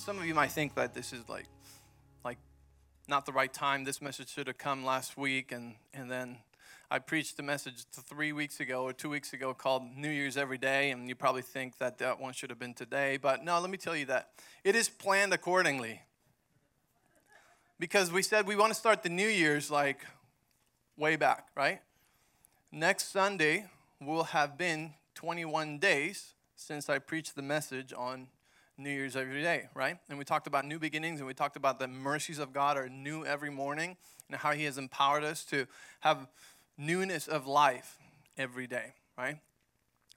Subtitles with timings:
[0.00, 1.44] some of you might think that this is like,
[2.24, 2.38] like,
[3.06, 3.84] not the right time.
[3.84, 6.38] This message should have come last week, and and then
[6.90, 10.56] I preached a message three weeks ago or two weeks ago called New Year's Every
[10.56, 13.18] Day, and you probably think that that one should have been today.
[13.18, 14.30] But no, let me tell you that
[14.64, 16.00] it is planned accordingly.
[17.78, 20.06] Because we said we want to start the New Year's like
[20.96, 21.80] way back, right?
[22.72, 23.66] Next Sunday
[24.00, 28.28] will have been 21 days since I preached the message on
[28.80, 29.98] New Year's every day, right?
[30.08, 32.88] And we talked about new beginnings and we talked about the mercies of God are
[32.88, 33.96] new every morning
[34.28, 35.66] and how He has empowered us to
[36.00, 36.26] have
[36.78, 37.98] newness of life
[38.38, 39.36] every day, right?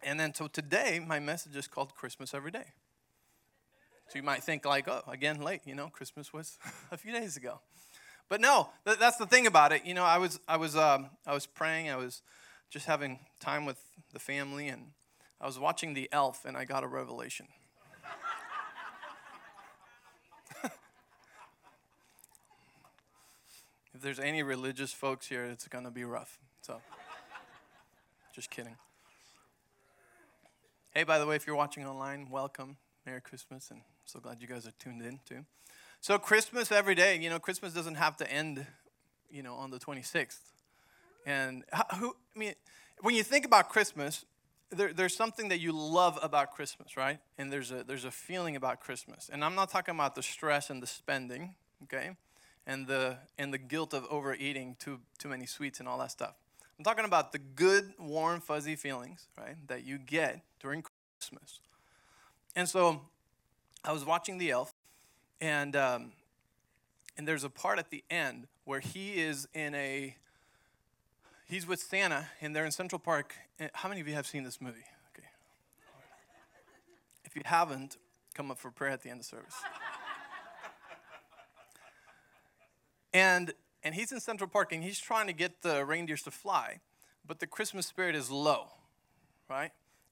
[0.02, 2.66] And then so today, my message is called Christmas Every Day.
[4.08, 6.58] So you might think, like, oh, again, late, you know, Christmas was
[6.92, 7.60] a few days ago.
[8.30, 9.86] But no, that's the thing about it.
[9.86, 12.22] You know, I was, I was, um, I was praying, I was
[12.70, 13.80] just having time with
[14.14, 14.88] the family, and
[15.40, 17.48] I was watching The Elf, and I got a revelation.
[23.94, 26.40] If there's any religious folks here, it's going to be rough.
[26.62, 26.82] So,
[28.34, 28.76] just kidding.
[30.92, 32.78] Hey, by the way, if you're watching online, welcome.
[33.06, 35.46] Merry Christmas, and so glad you guys are tuned in too.
[36.02, 38.66] So, Christmas every day, you know, Christmas doesn't have to end,
[39.30, 40.40] you know, on the 26th.
[41.26, 41.64] And
[42.00, 42.54] who, I mean,
[43.02, 44.26] when you think about Christmas,
[44.72, 47.20] there, there's something that you love about Christmas, right?
[47.38, 49.30] And there's a, there's a feeling about Christmas.
[49.32, 52.12] And I'm not talking about the stress and the spending, okay?
[52.66, 56.36] And the, and the guilt of overeating too, too many sweets and all that stuff.
[56.78, 60.84] I'm talking about the good, warm, fuzzy feelings, right, that you get during
[61.20, 61.60] Christmas.
[62.56, 63.02] And so
[63.84, 64.74] I was watching The Elf,
[65.42, 66.14] and, um,
[67.18, 70.16] and there's a part at the end where he is in a,
[71.46, 73.36] he's with Santa, and they're in Central Park.
[73.74, 74.86] How many of you have seen this movie?
[75.14, 75.28] Okay.
[77.26, 77.98] If you haven't,
[78.34, 79.56] come up for prayer at the end of service.
[83.14, 83.54] And
[83.84, 86.80] and he's in Central Park and he's trying to get the reindeers to fly,
[87.28, 88.68] but the Christmas spirit is low,
[89.50, 89.72] right?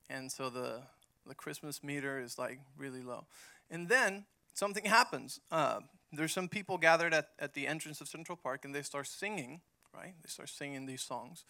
[0.09, 0.81] And so the
[1.25, 3.25] the Christmas meter is like really low.
[3.69, 5.39] And then something happens.
[5.51, 5.79] Uh,
[6.12, 9.62] there's some people gathered at, at the entrance of Central Park and they start singing,
[9.95, 10.13] right?
[10.22, 11.45] They start singing these songs,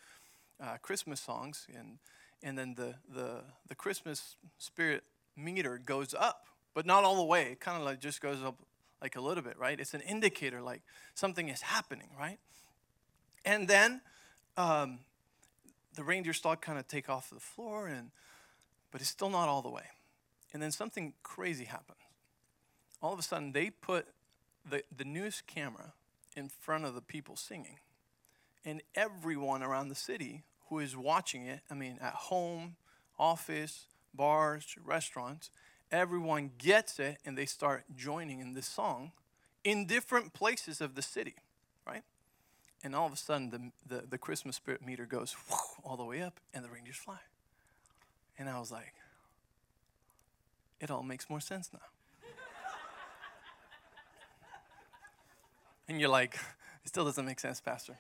[0.62, 1.98] uh, Christmas songs, and
[2.44, 5.04] and then the the the Christmas spirit
[5.36, 7.54] meter goes up, but not all the way.
[7.54, 8.56] It kind of like just goes up
[9.02, 9.80] like a little bit, right?
[9.80, 10.82] It's an indicator like
[11.16, 12.40] something is happening, right?
[13.44, 14.02] And then
[14.58, 15.00] um,
[15.96, 18.12] the reindeer start kind of take off the floor, and
[18.92, 19.86] but it's still not all the way.
[20.54, 21.98] And then something crazy happens.
[23.02, 24.08] All of a sudden, they put
[24.70, 25.94] the, the newest camera
[26.36, 27.80] in front of the people singing.
[28.64, 32.76] And everyone around the city who is watching it, I mean, at home,
[33.18, 35.50] office, bars, restaurants,
[35.92, 39.12] everyone gets it and they start joining in this song
[39.64, 41.36] in different places of the city,
[41.86, 42.04] right?
[42.84, 45.36] And all of a sudden, the, the, the Christmas spirit meter goes
[45.84, 47.20] all the way up and the reindeers fly.
[48.40, 48.94] And I was like,
[50.80, 51.80] it all makes more sense now.
[55.88, 56.36] and you're like,
[56.84, 57.98] it still doesn't make sense, Pastor.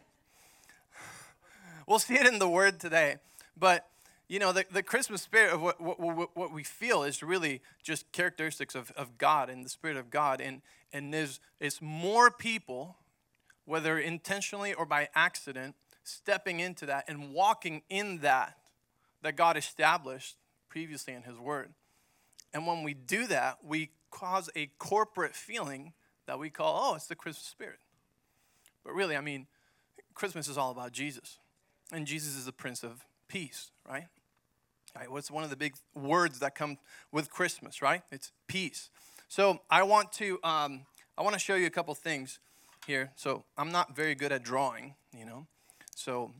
[1.87, 3.17] we'll see it in the Word today.
[3.55, 3.87] But
[4.31, 8.09] you know, the, the Christmas spirit of what, what, what we feel is really just
[8.13, 10.39] characteristics of, of God and the Spirit of God.
[10.39, 10.61] And,
[10.93, 12.95] and there's it's more people,
[13.65, 15.75] whether intentionally or by accident,
[16.05, 18.57] stepping into that and walking in that
[19.21, 20.37] that God established
[20.69, 21.73] previously in His Word.
[22.53, 25.91] And when we do that, we cause a corporate feeling
[26.25, 27.79] that we call, oh, it's the Christmas spirit.
[28.85, 29.47] But really, I mean,
[30.13, 31.37] Christmas is all about Jesus.
[31.91, 34.07] And Jesus is the Prince of Peace, right?
[34.95, 35.09] Right?
[35.09, 36.77] What's one of the big words that come
[37.11, 38.01] with Christmas, right?
[38.11, 38.89] It's peace.
[39.27, 40.85] So I want to um,
[41.17, 42.39] I want to show you a couple things
[42.85, 43.11] here.
[43.15, 45.47] So I'm not very good at drawing, you know.
[45.95, 46.31] So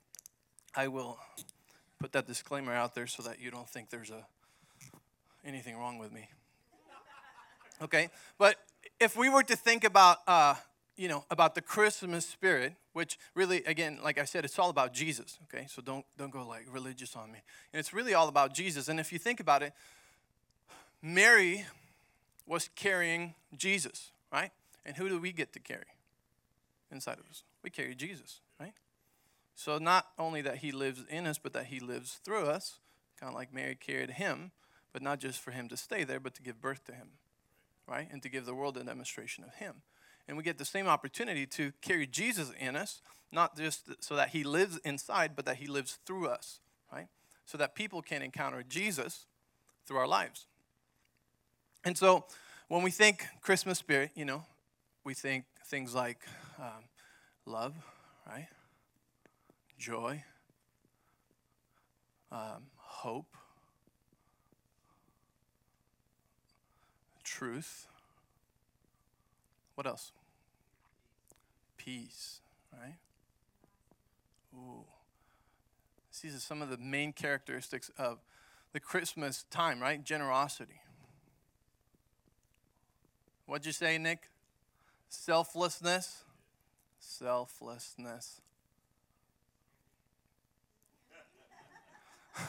[0.75, 1.17] I will
[1.99, 4.25] put that disclaimer out there so that you don't think there's a
[5.45, 6.27] anything wrong with me.
[7.81, 8.57] Okay, but
[8.99, 10.55] if we were to think about uh,
[10.97, 14.93] you know, about the Christmas spirit, which really, again, like I said, it's all about
[14.93, 15.65] Jesus, okay?
[15.69, 17.39] So don't, don't go like religious on me.
[17.73, 18.87] And it's really all about Jesus.
[18.87, 19.73] And if you think about it,
[21.01, 21.65] Mary
[22.45, 24.51] was carrying Jesus, right?
[24.85, 25.95] And who do we get to carry
[26.91, 27.43] inside of us?
[27.63, 28.73] We carry Jesus, right?
[29.55, 32.79] So not only that he lives in us, but that he lives through us,
[33.19, 34.51] kind of like Mary carried him,
[34.91, 37.11] but not just for him to stay there, but to give birth to him,
[37.87, 38.07] right?
[38.11, 39.83] And to give the world a demonstration of him
[40.31, 43.01] and we get the same opportunity to carry Jesus in us,
[43.33, 47.07] not just so that he lives inside, but that he lives through us, right?
[47.45, 49.25] So that people can encounter Jesus
[49.85, 50.45] through our lives.
[51.83, 52.23] And so
[52.69, 54.45] when we think Christmas spirit, you know,
[55.03, 56.19] we think things like
[56.57, 56.85] um,
[57.45, 57.75] love,
[58.25, 58.47] right?
[59.77, 60.23] Joy,
[62.31, 63.35] um, hope,
[67.21, 67.85] truth.
[69.75, 70.13] What else?
[71.83, 72.41] Peace,
[72.71, 72.97] right?
[74.53, 74.85] Ooh.
[76.21, 78.19] These are some of the main characteristics of
[78.71, 80.03] the Christmas time, right?
[80.03, 80.81] Generosity.
[83.47, 84.29] What'd you say, Nick?
[85.09, 86.23] Selflessness?
[86.99, 88.41] Selflessness.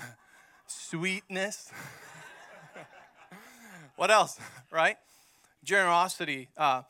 [0.66, 1.72] Sweetness.
[3.96, 4.38] what else,
[4.70, 4.98] right?
[5.64, 6.50] Generosity.
[6.54, 6.82] Uh,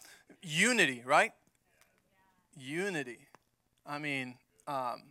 [0.42, 1.32] unity, right?
[2.56, 3.28] Unity.
[3.86, 4.34] I mean,
[4.66, 5.02] um,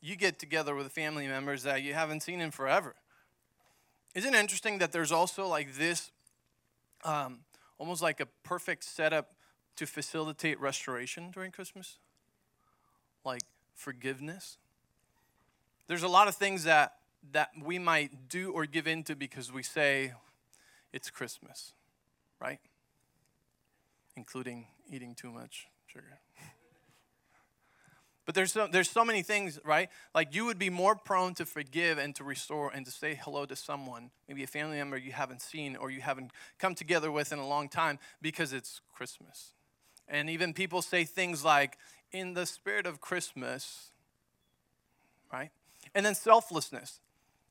[0.00, 2.94] you get together with family members that you haven't seen in forever.
[4.14, 6.10] Isn't it interesting that there's also like this,
[7.04, 7.40] um,
[7.78, 9.34] almost like a perfect setup
[9.76, 11.98] to facilitate restoration during Christmas?
[13.24, 13.42] Like
[13.74, 14.58] forgiveness.
[15.86, 16.94] There's a lot of things that
[17.30, 20.12] that we might do or give into because we say
[20.92, 21.72] it's Christmas,
[22.40, 22.58] right?
[24.16, 26.18] Including eating too much sugar.
[28.24, 29.88] But there's so, there's so many things, right?
[30.14, 33.46] Like you would be more prone to forgive and to restore and to say hello
[33.46, 37.32] to someone, maybe a family member you haven't seen or you haven't come together with
[37.32, 39.54] in a long time because it's Christmas.
[40.08, 41.78] And even people say things like,
[42.12, 43.90] in the spirit of Christmas,
[45.32, 45.50] right?
[45.94, 47.00] And then selflessness.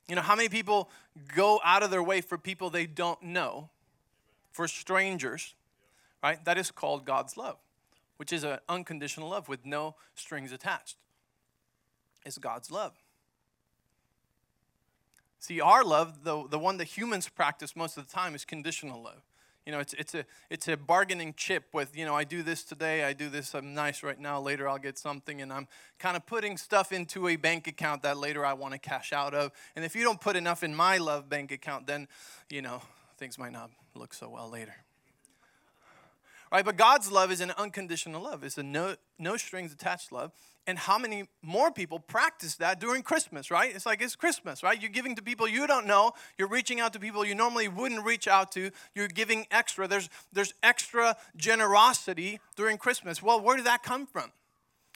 [0.08, 0.90] You know, how many people
[1.36, 3.70] go out of their way for people they don't know,
[4.52, 5.56] for strangers,
[6.24, 6.44] right?
[6.46, 7.58] That is called God's love
[8.22, 10.96] which is an unconditional love with no strings attached.
[12.24, 12.94] It's God's love.
[15.40, 19.02] See, our love, the, the one that humans practice most of the time, is conditional
[19.02, 19.24] love.
[19.66, 22.64] You know, it's, it's, a, it's a bargaining chip with, you know, I do this
[22.64, 26.16] today, I do this, I'm nice right now, later I'll get something, and I'm kind
[26.16, 29.52] of putting stuff into a bank account that later I want to cash out of.
[29.76, 32.08] And if you don't put enough in my love bank account, then,
[32.52, 32.84] you know,
[33.18, 34.76] things might not look so well later.
[36.51, 36.65] Right?
[36.65, 38.44] But God's love is an unconditional love.
[38.44, 40.31] It's a no, no strings attached love.
[40.68, 43.74] And how many more people practice that during Christmas, right?
[43.74, 44.80] It's like it's Christmas, right?
[44.80, 46.12] You're giving to people you don't know.
[46.38, 48.69] You're reaching out to people you normally wouldn't reach out to.
[48.94, 49.88] You're giving extra.
[49.88, 53.24] There's, there's extra generosity during Christmas.
[53.24, 54.31] Well, where did that come from?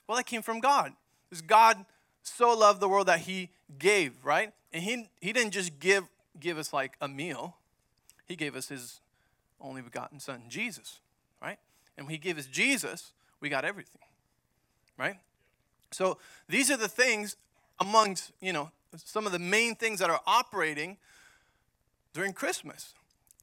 [0.07, 0.93] Well, that came from God.
[1.29, 1.85] Because God
[2.21, 3.49] so loved the world that he
[3.79, 4.51] gave, right?
[4.73, 6.03] And he, he didn't just give,
[6.39, 7.55] give us like a meal,
[8.27, 8.99] he gave us his
[9.59, 10.99] only begotten son, Jesus?
[11.97, 14.01] And he gave us Jesus, we got everything,
[14.97, 15.15] right?
[15.92, 16.18] So
[16.50, 17.38] these are the things
[17.80, 20.97] amongst, you know, some of the main things that are operating
[22.13, 22.94] during Christmas.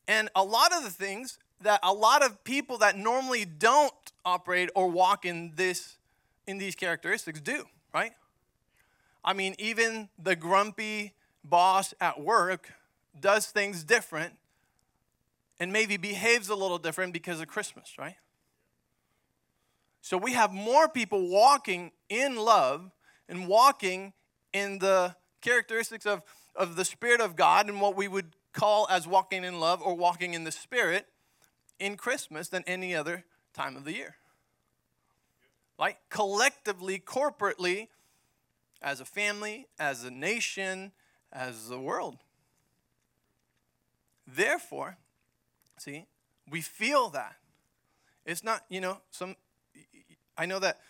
[0.09, 3.95] And a lot of the things that a lot of people that normally don't
[4.25, 5.97] operate or walk in this
[6.47, 8.13] in these characteristics do, right?
[9.25, 11.15] I mean, even the grumpy
[11.45, 12.73] boss at work
[13.19, 14.35] does things different
[15.61, 18.17] and maybe behaves a little different because of Christmas, right?
[20.03, 22.91] So we have more people walking in love
[23.29, 24.13] and walking
[24.53, 26.23] in the characteristics of,
[26.55, 29.95] of the Spirit of God and what we would call as walking in love or
[29.95, 31.07] walking in the Spirit
[31.79, 34.17] in Christmas than any other time of the year.
[35.79, 37.89] Like collectively, corporately,
[38.83, 40.93] as a family, as a nation,
[41.33, 42.19] as the world.
[44.27, 44.99] Therefore,
[45.83, 46.07] See,
[46.49, 47.35] we feel that.
[48.25, 49.35] It's not, you know, some,
[50.43, 50.81] I know that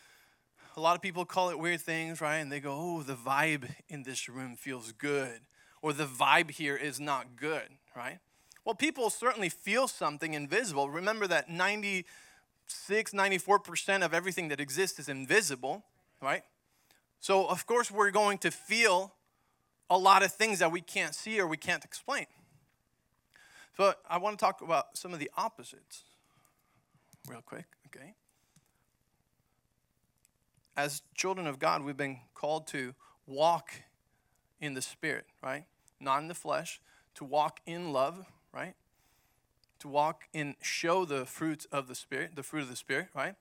[0.79, 2.37] a lot of people call it weird things, right?
[2.37, 5.41] And they go, oh, the vibe in this room feels good,
[5.83, 8.19] or the vibe here is not good, right?
[8.65, 10.89] Well, people certainly feel something invisible.
[10.89, 15.85] Remember that 96, 94% of everything that exists is invisible,
[16.23, 16.45] right?
[17.21, 19.13] So, of course, we're going to feel
[19.91, 22.25] a lot of things that we can't see or we can't explain.
[23.77, 26.05] But I want to talk about some of the opposites
[27.29, 28.15] real quick, okay?
[30.76, 32.95] As children of God, we've been called to
[33.26, 33.73] walk
[34.61, 35.64] in the Spirit, right?
[36.00, 36.81] Not in the flesh,
[37.17, 38.75] to walk in love, right?
[39.81, 43.35] To walk in, show the fruits of the Spirit, the fruit of the Spirit, right?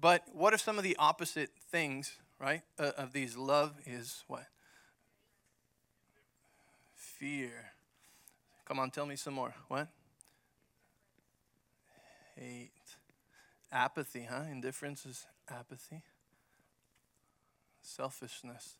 [0.00, 3.36] But what are some of the opposite things, right, uh, of these?
[3.36, 4.46] Love is what?
[6.94, 7.50] Fear.
[8.64, 9.54] Come on, tell me some more.
[9.66, 9.88] What?
[12.36, 12.70] Hate.
[13.72, 14.42] Apathy, huh?
[14.50, 16.02] Indifference is apathy
[17.88, 18.76] selfishness.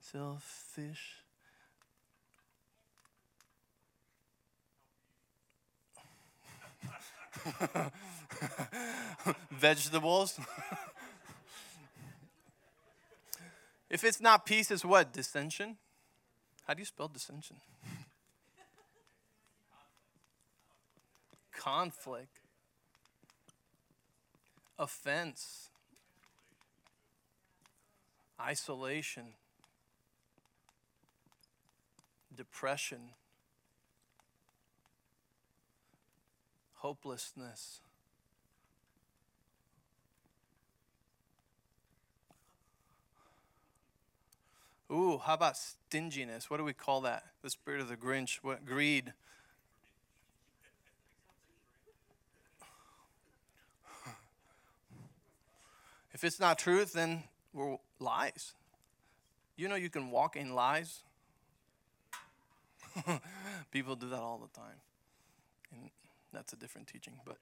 [0.00, 1.16] Selfish.
[9.50, 10.38] Vegetables.
[13.90, 15.12] if it's not peace, it's what?
[15.12, 15.76] Dissension?
[16.66, 17.56] How do you spell dissension?
[21.52, 22.43] Conflict.
[24.78, 25.70] Offense.
[28.40, 29.34] Isolation.
[32.34, 33.10] Depression.
[36.74, 37.80] Hopelessness.
[44.92, 46.50] Ooh, how about stinginess?
[46.50, 47.24] What do we call that?
[47.42, 48.38] The spirit of the Grinch.
[48.42, 49.12] What greed?
[56.14, 58.54] If it's not truth, then we're lies.
[59.56, 61.02] You know you can walk in lies.
[63.72, 64.80] People do that all the time.
[65.72, 65.90] And
[66.32, 67.36] that's a different teaching, but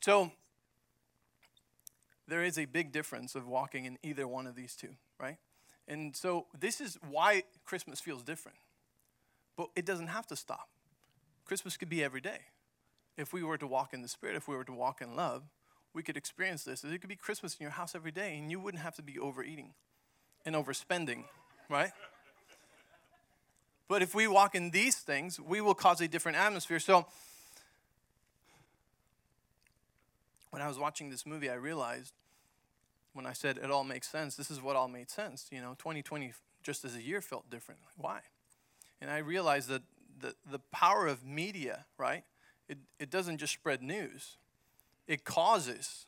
[0.00, 0.32] so
[2.26, 5.36] there is a big difference of walking in either one of these two, right?
[5.86, 8.56] And so this is why Christmas feels different.
[9.56, 10.68] But it doesn't have to stop.
[11.44, 12.40] Christmas could be every day.
[13.16, 15.42] If we were to walk in the Spirit, if we were to walk in love,
[15.92, 16.82] we could experience this.
[16.82, 19.18] It could be Christmas in your house every day, and you wouldn't have to be
[19.18, 19.74] overeating
[20.44, 21.24] and overspending,
[21.70, 21.92] right?
[23.88, 26.80] But if we walk in these things, we will cause a different atmosphere.
[26.80, 27.06] So,
[30.50, 32.12] when I was watching this movie, I realized
[33.12, 35.46] when I said it all makes sense, this is what all made sense.
[35.52, 37.80] You know, 2020 just as a year felt different.
[37.96, 38.20] Why?
[39.00, 39.82] And I realized that
[40.18, 42.24] the, the power of media, right?
[42.68, 44.36] It, it doesn't just spread news,
[45.06, 46.06] it causes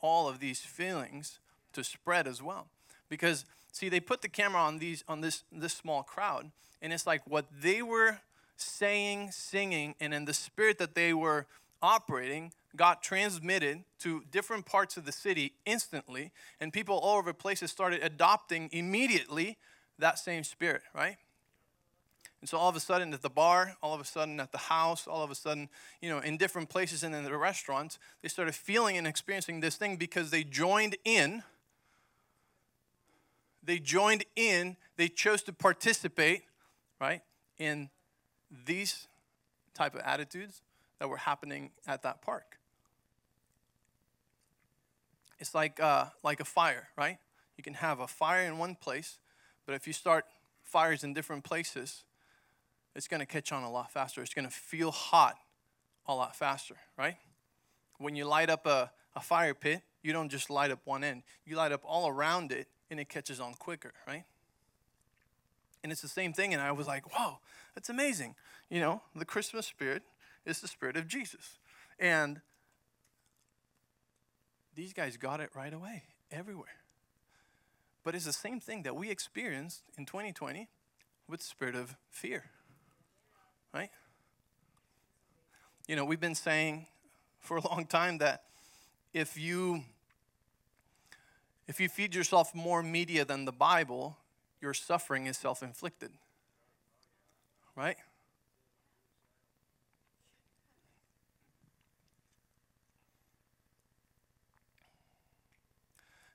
[0.00, 1.40] all of these feelings
[1.72, 2.68] to spread as well.
[3.08, 7.06] Because see, they put the camera on these on this this small crowd, and it's
[7.06, 8.20] like what they were
[8.56, 11.46] saying, singing, and in the spirit that they were
[11.82, 16.30] operating got transmitted to different parts of the city instantly,
[16.60, 19.56] and people all over places started adopting immediately
[19.98, 21.16] that same spirit, right?
[22.40, 24.58] And so all of a sudden at the bar, all of a sudden at the
[24.58, 25.68] house, all of a sudden,
[26.00, 29.76] you know, in different places and in the restaurants, they started feeling and experiencing this
[29.76, 31.42] thing because they joined in.
[33.62, 36.44] They joined in, they chose to participate,
[36.98, 37.20] right,
[37.58, 37.90] in
[38.64, 39.06] these
[39.74, 40.62] type of attitudes
[40.98, 42.58] that were happening at that park.
[45.38, 47.18] It's like, uh, like a fire, right?
[47.58, 49.18] You can have a fire in one place,
[49.66, 50.24] but if you start
[50.62, 52.04] fires in different places,
[52.94, 54.22] it's going to catch on a lot faster.
[54.22, 55.36] It's going to feel hot
[56.06, 57.16] a lot faster, right?
[57.98, 61.22] When you light up a, a fire pit, you don't just light up one end,
[61.44, 64.24] you light up all around it and it catches on quicker, right?
[65.82, 66.52] And it's the same thing.
[66.52, 67.38] And I was like, whoa,
[67.74, 68.34] that's amazing.
[68.68, 70.02] You know, the Christmas spirit
[70.44, 71.58] is the spirit of Jesus.
[71.98, 72.40] And
[74.74, 76.68] these guys got it right away, everywhere.
[78.02, 80.68] But it's the same thing that we experienced in 2020
[81.28, 82.50] with the spirit of fear,
[83.72, 83.90] right?
[85.86, 86.86] You know, we've been saying
[87.40, 88.44] for a long time that
[89.12, 89.84] if you
[91.66, 94.18] if you feed yourself more media than the Bible,
[94.60, 96.10] your suffering is self-inflicted.
[97.76, 97.96] Right?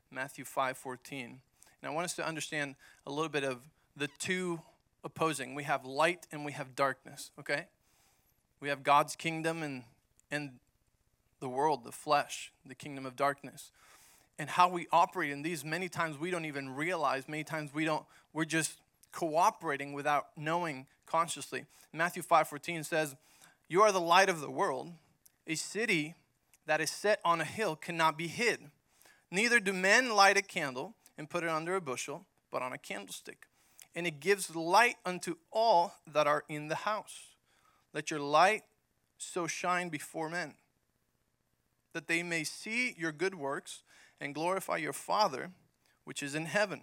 [0.10, 1.24] Matthew 5:14.
[1.24, 1.40] And
[1.84, 2.76] I want us to understand
[3.06, 3.62] a little bit of
[3.98, 4.62] the two
[5.06, 5.56] opposing.
[5.56, 7.68] We have light and we have darkness, okay?
[8.60, 9.84] We have God's kingdom and
[10.32, 10.60] and
[11.40, 13.72] the world, the flesh, the kingdom of darkness.
[14.40, 17.86] And how we operate in these many times we don't even realize, many times we
[17.86, 18.80] don't we're just
[19.12, 21.66] cooperating without knowing consciously.
[21.94, 23.16] Matthew 5:14 says,
[23.70, 24.94] "You are the light of the world.
[25.48, 26.16] A city
[26.66, 28.72] that is set on a hill cannot be hid."
[29.30, 32.78] Neither do men light a candle and put it under a bushel, but on a
[32.78, 33.48] candlestick.
[33.96, 37.28] And it gives light unto all that are in the house.
[37.94, 38.64] Let your light
[39.18, 40.56] so shine before men,
[41.94, 43.84] that they may see your good works
[44.20, 45.52] and glorify your Father
[46.06, 46.82] which is in heaven.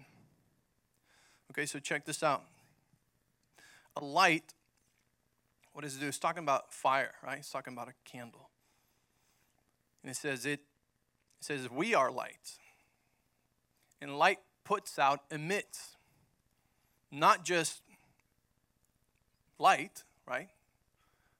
[1.50, 2.42] Okay, so check this out.
[3.96, 4.54] A light,
[5.72, 6.08] what does it do?
[6.08, 7.38] It's talking about fire, right?
[7.38, 8.50] It's talking about a candle.
[10.02, 10.60] And it says it
[11.42, 12.58] it says, We are light.
[14.00, 15.96] And light puts out, emits,
[17.12, 17.82] not just
[19.58, 20.48] light, right?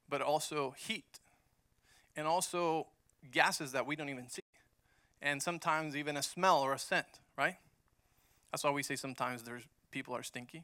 [0.09, 1.19] But also heat.
[2.14, 2.87] And also
[3.33, 4.43] gases that we don't even see.
[5.23, 7.07] And sometimes even a smell or a scent,
[7.38, 7.57] right?
[8.50, 10.62] That's why we say sometimes there's people are stinky.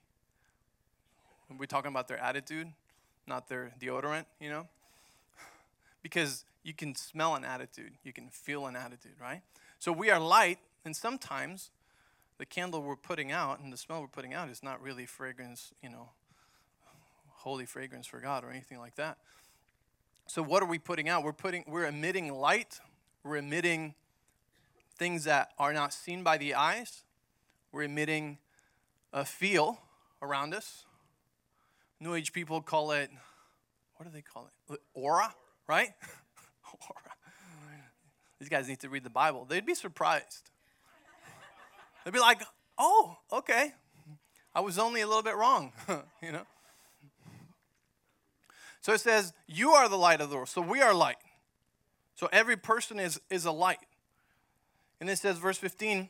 [1.59, 2.69] We're talking about their attitude,
[3.27, 4.67] not their deodorant, you know?
[6.03, 9.41] Because you can smell an attitude, you can feel an attitude, right?
[9.79, 11.71] So we are light, and sometimes
[12.39, 15.73] the candle we're putting out and the smell we're putting out is not really fragrance,
[15.83, 16.11] you know,
[17.27, 19.19] holy fragrance for God or anything like that.
[20.27, 21.25] So what are we putting out?
[21.25, 22.81] We're putting we're emitting light,
[23.25, 23.95] we're emitting
[24.97, 27.05] things that are not seen by the eyes.
[27.71, 28.39] We're emitting
[29.13, 29.81] a feel
[30.23, 30.85] around us.
[32.01, 33.11] New Age people call it,
[33.97, 34.81] what do they call it?
[34.95, 35.35] Aura,
[35.67, 35.91] right?
[36.73, 37.15] Aura.
[38.39, 39.45] These guys need to read the Bible.
[39.45, 40.51] They'd be surprised.
[42.09, 42.41] They'd be like,
[42.79, 43.75] oh, okay.
[44.55, 45.75] I was only a little bit wrong,
[46.23, 46.47] you know?
[48.81, 50.49] So it says, You are the light of the world.
[50.49, 51.19] So we are light.
[52.15, 53.85] So every person is, is a light.
[55.03, 56.09] And it says, verse 15,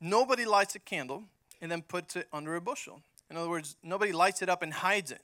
[0.00, 1.22] nobody lights a candle
[1.60, 3.00] and then puts it under a bushel.
[3.30, 5.22] In other words, nobody lights it up and hides it,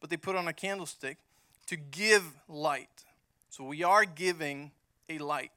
[0.00, 1.18] but they put on a candlestick
[1.66, 3.04] to give light.
[3.48, 4.72] So we are giving
[5.08, 5.52] a light.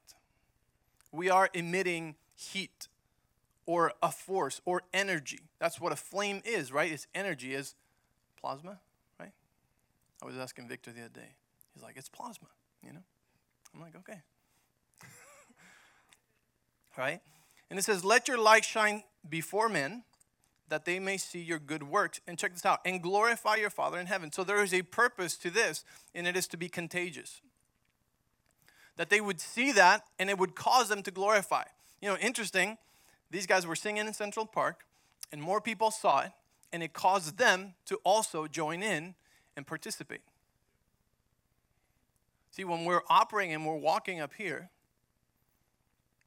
[1.10, 2.86] We are emitting heat
[3.66, 5.40] or a force or energy.
[5.58, 6.90] That's what a flame is, right?
[6.90, 7.74] It's energy, is
[8.40, 8.80] plasma,
[9.18, 9.32] right?
[10.22, 11.36] I was asking Victor the other day.
[11.72, 12.48] He's like, it's plasma,
[12.84, 13.02] you know?
[13.74, 14.20] I'm like, okay.
[16.98, 17.20] right?
[17.70, 20.04] And it says, Let your light shine before men
[20.68, 22.20] that they may see your good works.
[22.26, 24.32] And check this out and glorify your Father in heaven.
[24.32, 27.40] So there is a purpose to this, and it is to be contagious.
[28.96, 31.64] That they would see that and it would cause them to glorify.
[32.00, 32.78] You know, interesting,
[33.30, 34.84] these guys were singing in Central Park,
[35.32, 36.32] and more people saw it,
[36.72, 39.14] and it caused them to also join in
[39.56, 40.22] and participate.
[42.50, 44.70] See, when we're operating and we're walking up here,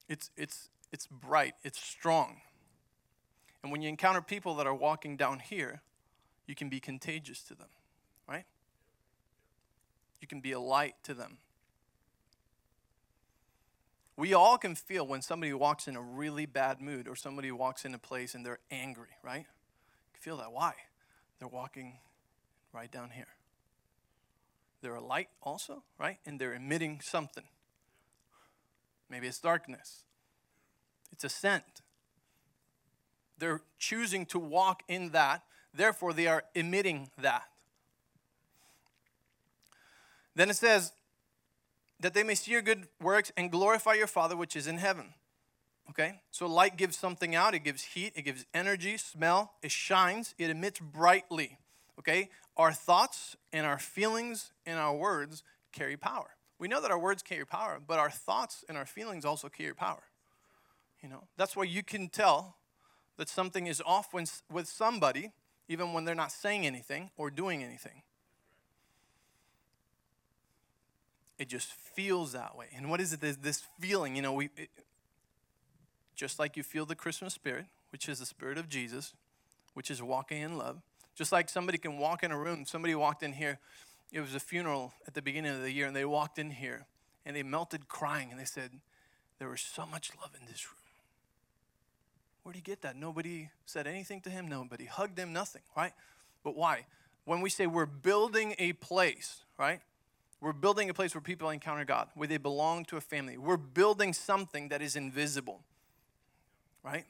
[0.10, 2.42] it's, it's, it's bright, it's strong.
[3.64, 5.82] And when you encounter people that are walking down here,
[6.46, 7.70] you can be contagious to them,
[8.28, 8.46] right?
[10.22, 11.38] You can be a light to them.
[14.18, 17.86] We all can feel when somebody walks in a really bad mood or somebody walks
[17.86, 19.46] in a place and they're angry, right?
[19.46, 20.52] You can feel that.
[20.52, 20.74] Why?
[21.38, 22.00] They're walking
[22.74, 23.28] right down here.
[24.82, 26.18] They're a light also, right?
[26.26, 27.44] And they're emitting something.
[29.10, 30.04] Maybe it's darkness,
[31.12, 31.82] it's a scent.
[33.40, 37.44] They're choosing to walk in that, therefore, they are emitting that.
[40.34, 40.92] Then it says,
[42.00, 45.14] that they may see your good works and glorify your Father which is in heaven.
[45.90, 46.22] Okay?
[46.32, 50.50] So light gives something out, it gives heat, it gives energy, smell, it shines, it
[50.50, 51.58] emits brightly.
[52.00, 52.30] Okay?
[52.58, 56.36] our thoughts and our feelings and our words carry power.
[56.60, 59.76] We know that our words carry power, but our thoughts and our feelings also carry
[59.76, 60.04] power.
[61.02, 62.58] You know, that's why you can tell
[63.18, 65.32] that something is off when, with somebody,
[65.70, 68.02] even when they're not saying anything or doing anything.
[71.38, 72.68] It just feels that way.
[72.76, 73.22] And what is it?
[73.22, 74.70] This, feeling, you know, we it,
[76.16, 79.14] just like you feel the Christmas spirit, which is the spirit of Jesus,
[79.74, 80.82] which is walking in love.
[81.16, 83.60] Just like somebody can walk in a room, somebody walked in here.
[84.12, 86.86] It was a funeral at the beginning of the year, and they walked in here
[87.26, 88.72] and they melted crying and they said,
[89.38, 90.78] There was so much love in this room.
[92.42, 92.96] Where did he get that?
[92.96, 95.92] Nobody said anything to him, nobody hugged him, nothing, right?
[96.44, 96.86] But why?
[97.26, 99.82] When we say we're building a place, right?
[100.40, 103.38] We're building a place where people encounter God, where they belong to a family.
[103.38, 105.62] We're building something that is invisible,
[106.84, 107.06] right?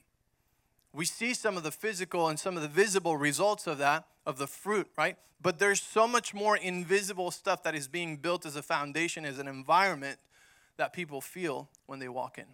[0.97, 4.39] we see some of the physical and some of the visible results of that, of
[4.39, 5.15] the fruit, right?
[5.39, 9.37] But there's so much more invisible stuff that is being built as a foundation, as
[9.37, 10.17] an environment
[10.77, 12.45] that people feel when they walk in.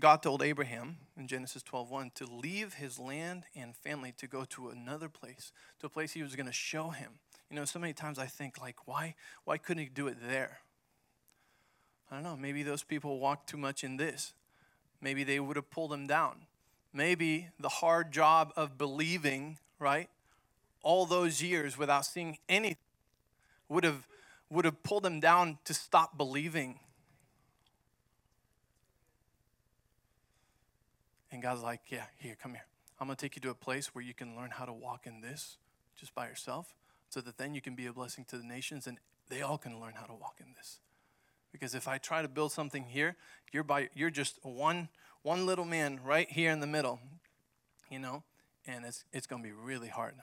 [0.00, 4.70] God told Abraham in Genesis 12:1 to leave his land and family to go to
[4.70, 7.18] another place, to a place he was going to show him.
[7.50, 10.60] You know, so many times I think like why why couldn't he do it there?
[12.10, 14.34] I don't know, maybe those people walked too much in this.
[15.00, 16.46] Maybe they would have pulled them down.
[16.92, 20.10] Maybe the hard job of believing, right,
[20.82, 22.76] all those years without seeing anything
[23.68, 24.08] would have
[24.48, 26.80] would have pulled them down to stop believing.
[31.32, 32.66] And God's like, Yeah, here, come here.
[33.00, 35.06] I'm going to take you to a place where you can learn how to walk
[35.06, 35.56] in this
[35.96, 36.74] just by yourself
[37.08, 38.98] so that then you can be a blessing to the nations and
[39.30, 40.80] they all can learn how to walk in this.
[41.52, 43.16] Because if I try to build something here,
[43.52, 44.88] you're by you're just one
[45.22, 47.00] one little man right here in the middle,
[47.90, 48.22] you know,
[48.66, 50.14] and it's it's gonna be really hard.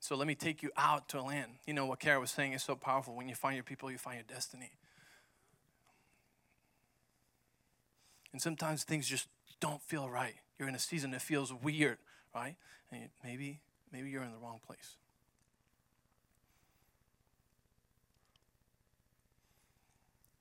[0.00, 1.52] So let me take you out to a land.
[1.64, 3.14] You know what Kara was saying is so powerful.
[3.14, 4.72] When you find your people, you find your destiny.
[8.32, 9.28] And sometimes things just
[9.60, 10.34] don't feel right.
[10.58, 11.98] You're in a season that feels weird,
[12.34, 12.56] right?
[12.90, 13.60] And maybe
[13.92, 14.96] maybe you're in the wrong place.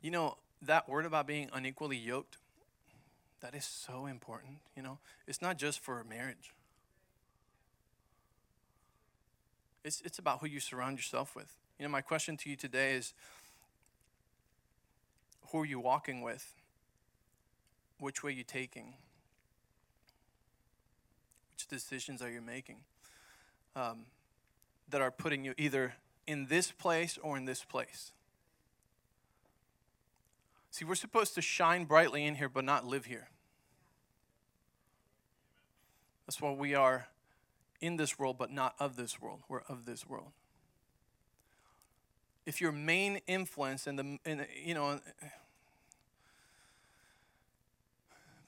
[0.01, 2.37] You know, that word about being unequally yoked,
[3.41, 4.99] that is so important, you know.
[5.27, 6.53] It's not just for marriage.
[9.83, 11.55] It's it's about who you surround yourself with.
[11.79, 13.13] You know, my question to you today is
[15.47, 16.60] who are you walking with?
[18.01, 18.95] Which way are you taking?
[21.51, 22.77] Which decisions are you making
[23.75, 24.05] um,
[24.89, 25.93] that are putting you either
[26.25, 28.11] in this place or in this place?
[30.71, 33.29] See, we're supposed to shine brightly in here, but not live here.
[36.25, 37.07] That's why we are
[37.81, 39.41] in this world, but not of this world.
[39.47, 40.31] We're of this world.
[42.47, 44.99] If your main influence in the, in, you know,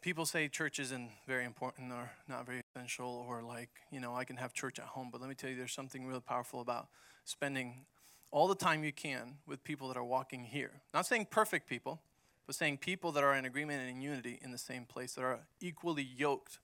[0.03, 4.25] people say church isn't very important or not very essential, or like, you know, I
[4.25, 6.89] can have church at home, but let me tell you, there's something really powerful about
[7.23, 7.85] spending
[8.29, 10.81] all the time you can with people that are walking here.
[10.93, 12.01] Not saying perfect people,
[12.45, 15.23] but saying people that are in agreement and in unity in the same place, that
[15.23, 16.59] are equally yoked,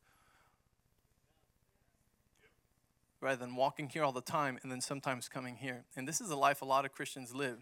[3.21, 5.85] rather than walking here all the time and then sometimes coming here.
[5.95, 7.59] And this is a life a lot of Christians live.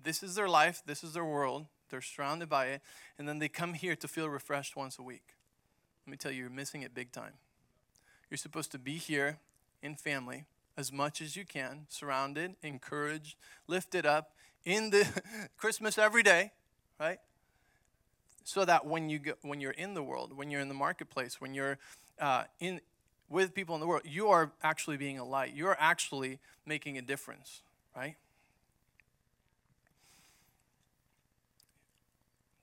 [0.00, 2.82] This is their life, this is their world, they're surrounded by it,
[3.18, 5.34] and then they come here to feel refreshed once a week.
[6.06, 7.34] Let me tell you, you're missing it big time.
[8.30, 9.38] You're supposed to be here
[9.82, 10.46] in family
[10.76, 14.32] as much as you can, surrounded, encouraged, lifted up
[14.64, 15.06] in the
[15.56, 16.52] Christmas every day,
[17.00, 17.18] right?
[18.46, 21.40] so that when you go, when you're in the world, when you're in the marketplace,
[21.40, 21.78] when you're
[22.20, 22.80] uh, in
[23.28, 25.52] with people in the world, you are actually being a light.
[25.52, 27.62] You are actually making a difference,
[27.94, 28.14] right?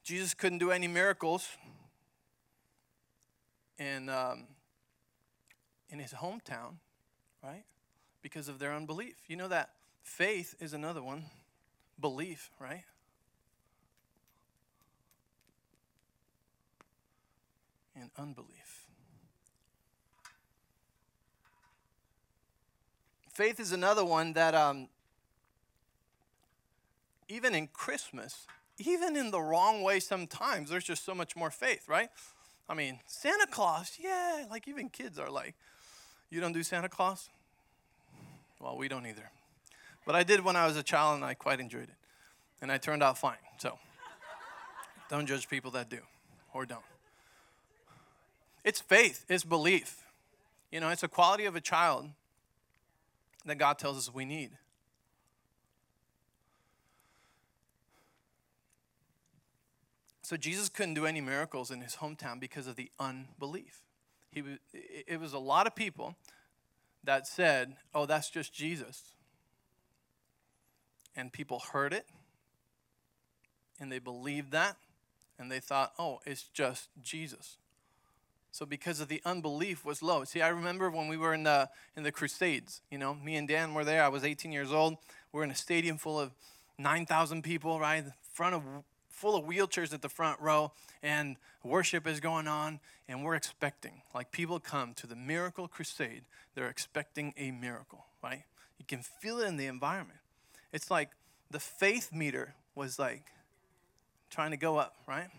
[0.03, 1.47] Jesus couldn't do any miracles
[3.77, 4.47] in um,
[5.89, 6.75] in his hometown,
[7.43, 7.63] right?
[8.21, 9.15] Because of their unbelief.
[9.27, 9.71] You know that
[10.03, 11.25] faith is another one,
[11.99, 12.83] belief, right?
[17.95, 18.87] and unbelief.
[23.31, 24.87] Faith is another one that, um,
[27.27, 28.45] even in Christmas,
[28.77, 32.09] even in the wrong way sometimes, there's just so much more faith, right?
[32.67, 35.55] I mean, Santa Claus, yeah, like even kids are like,
[36.29, 37.29] you don't do Santa Claus?
[38.59, 39.29] Well, we don't either.
[40.05, 41.95] But I did when I was a child and I quite enjoyed it.
[42.62, 43.38] And I turned out fine.
[43.57, 43.77] So
[45.09, 45.99] don't judge people that do
[46.53, 46.81] or don't.
[48.63, 50.03] It's faith, it's belief.
[50.71, 52.09] You know, it's a quality of a child
[53.45, 54.51] that God tells us we need.
[60.23, 63.81] So Jesus couldn't do any miracles in his hometown because of the unbelief.
[64.31, 66.15] He was, it was a lot of people
[67.03, 69.03] that said, "Oh, that's just Jesus."
[71.15, 72.07] And people heard it
[73.79, 74.77] and they believed that
[75.38, 77.57] and they thought, "Oh, it's just Jesus."
[78.51, 80.23] So because of the unbelief was low.
[80.23, 82.81] See, I remember when we were in the in the Crusades.
[82.89, 84.03] You know, me and Dan were there.
[84.03, 84.97] I was 18 years old.
[85.33, 86.31] We're in a stadium full of
[86.77, 88.05] 9,000 people, right?
[88.05, 88.63] In front of
[89.23, 90.69] full of wheelchairs at the front row,
[91.01, 94.01] and worship is going on, and we're expecting.
[94.13, 96.23] Like people come to the Miracle Crusade,
[96.55, 98.43] they're expecting a miracle, right?
[98.77, 100.19] You can feel it in the environment.
[100.73, 101.12] It's like
[101.49, 103.23] the faith meter was like
[104.29, 105.29] trying to go up, right?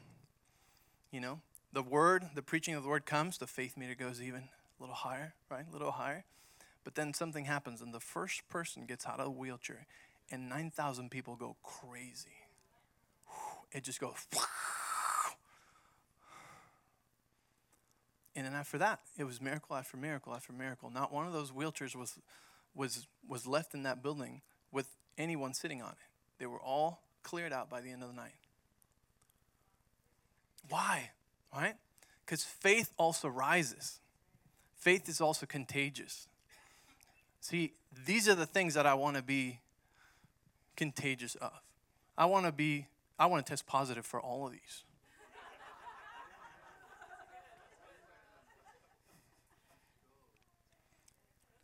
[1.10, 4.44] You know, the word, the preaching of the word comes, the faith meter goes even
[4.78, 5.66] a little higher, right?
[5.68, 6.24] A little higher.
[6.84, 9.84] But then something happens, and the first person gets out of the wheelchair,
[10.30, 12.43] and 9,000 people go crazy.
[13.74, 14.16] It just goes.
[18.36, 20.90] And then after that, it was miracle after miracle after miracle.
[20.90, 22.18] Not one of those wheelchairs was,
[22.74, 24.40] was, was left in that building
[24.72, 25.98] with anyone sitting on it.
[26.38, 28.34] They were all cleared out by the end of the night.
[30.68, 31.10] Why?
[31.54, 31.74] right?
[32.24, 34.00] Because faith also rises,
[34.76, 36.28] faith is also contagious.
[37.40, 37.74] See,
[38.06, 39.60] these are the things that I want to be
[40.76, 41.52] contagious of.
[42.16, 42.86] I want to be,
[43.18, 44.84] I want to test positive for all of these.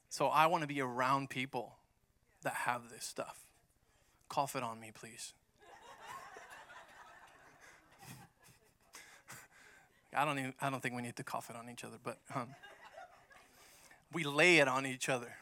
[0.08, 1.76] So I want to be around people
[2.42, 3.46] that have this stuff.
[4.28, 5.32] Cough it on me, please.
[10.14, 12.18] I don't even, I don't think we need to cough it on each other, but
[12.34, 12.48] um,
[14.12, 15.36] we lay it on each other.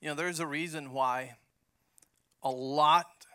[0.00, 1.36] you know, there's a reason why
[2.44, 3.26] a lot,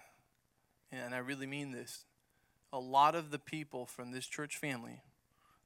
[0.92, 2.06] and I really mean this,
[2.72, 5.02] a lot of the people from this church family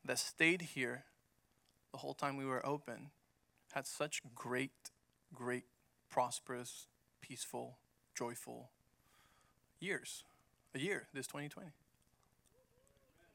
[0.06, 1.04] that stayed here
[1.92, 3.12] the whole time we were open
[3.74, 4.72] had such great,
[5.34, 5.66] great,
[6.10, 6.88] prosperous,
[7.22, 7.78] peaceful,
[8.16, 8.70] joyful
[9.80, 10.24] years.
[10.76, 11.70] A year, this 2020.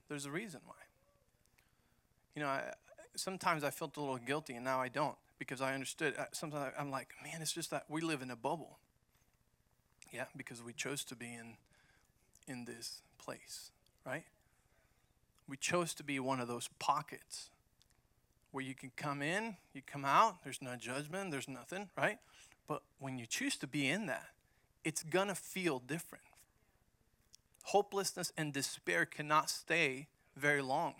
[0.08, 0.74] There's a reason why.
[2.34, 2.72] You know, I,
[3.14, 6.14] sometimes I felt a little guilty, and now I don't because I understood.
[6.18, 8.78] Uh, sometimes I'm like, man, it's just that we live in a bubble.
[10.12, 11.56] Yeah, because we chose to be in
[12.46, 13.70] in this place,
[14.06, 14.24] right?
[15.46, 17.50] We chose to be one of those pockets
[18.50, 22.18] where you can come in, you come out, there's no judgment, there's nothing, right?
[22.66, 24.28] But when you choose to be in that,
[24.84, 26.24] it's gonna feel different.
[27.64, 30.94] Hopelessness and despair cannot stay very long.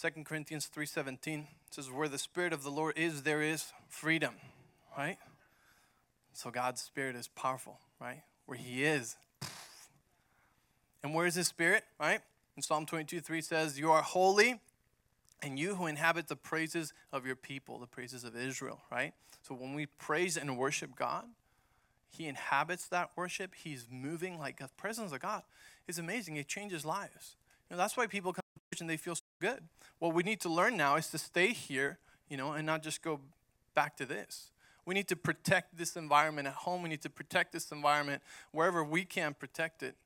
[0.00, 4.36] Second Corinthians 3:17 says where the spirit of the Lord is there is freedom,
[4.96, 5.18] right?
[6.32, 8.22] So God's spirit is powerful, right?
[8.46, 9.18] Where he is.
[11.02, 12.22] And where is his spirit, right?
[12.56, 14.62] In Psalm 22, 3 says, You are holy,
[15.42, 19.12] and you who inhabit the praises of your people, the praises of Israel, right?
[19.42, 21.26] So when we praise and worship God,
[22.08, 23.54] he inhabits that worship.
[23.54, 25.42] He's moving like the presence of God
[25.86, 26.36] is amazing.
[26.36, 27.36] It changes lives.
[27.68, 28.39] You know, that's why people come
[28.78, 29.64] and they feel so good.
[29.98, 33.02] What we need to learn now is to stay here, you know, and not just
[33.02, 33.18] go
[33.74, 34.50] back to this.
[34.86, 36.82] We need to protect this environment at home.
[36.82, 39.96] We need to protect this environment wherever we can protect it.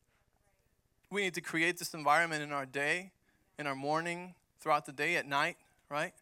[1.11, 3.13] We need to create this environment in our day,
[3.59, 5.57] in our morning, throughout the day, at night,
[5.91, 6.15] right?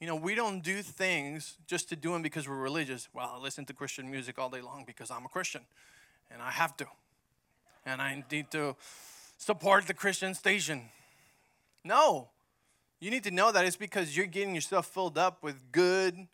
[0.00, 3.08] You know, we don't do things just to do them because we're religious.
[3.12, 5.62] Well, I listen to Christian music all day long because I'm a Christian
[6.30, 6.86] and I have to.
[7.84, 8.76] And I need to
[9.36, 10.88] support the Christian station.
[11.88, 12.30] No.
[13.00, 16.28] You need to know that it's because you're getting yourself filled up with good,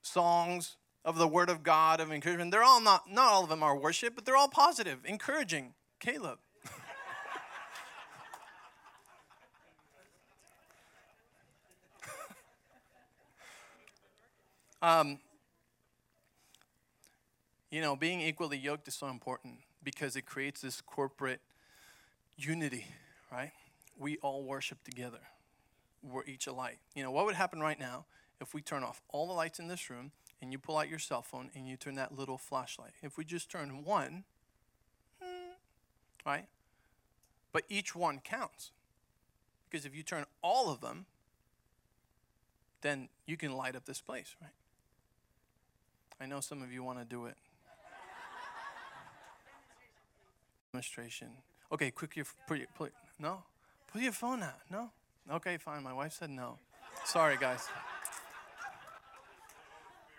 [0.00, 2.50] songs of the Word of God, of encouragement.
[2.50, 5.74] They're all not, not all of them are worship, but they're all positive, encouraging.
[6.00, 6.38] Caleb.
[14.80, 15.18] um,
[17.70, 21.40] you know, being equally yoked is so important because it creates this corporate
[22.38, 22.86] unity,
[23.30, 23.52] right?
[23.98, 25.20] We all worship together.
[26.02, 26.78] We're each a light.
[26.94, 28.06] You know, what would happen right now
[28.40, 30.98] if we turn off all the lights in this room and you pull out your
[30.98, 32.92] cell phone and you turn that little flashlight.
[33.02, 34.24] If we just turn one,
[35.20, 35.52] hmm,
[36.24, 36.46] right?
[37.52, 38.72] But each one counts.
[39.68, 41.06] Because if you turn all of them,
[42.82, 44.50] then you can light up this place, right?
[46.20, 47.36] I know some of you want to do it.
[50.72, 51.28] Demonstration.
[51.72, 53.42] Okay, quick, your, put, no?
[53.92, 54.60] Put your phone out.
[54.70, 54.90] No?
[55.30, 55.82] Okay, fine.
[55.82, 56.58] My wife said no.
[57.04, 57.66] Sorry, guys.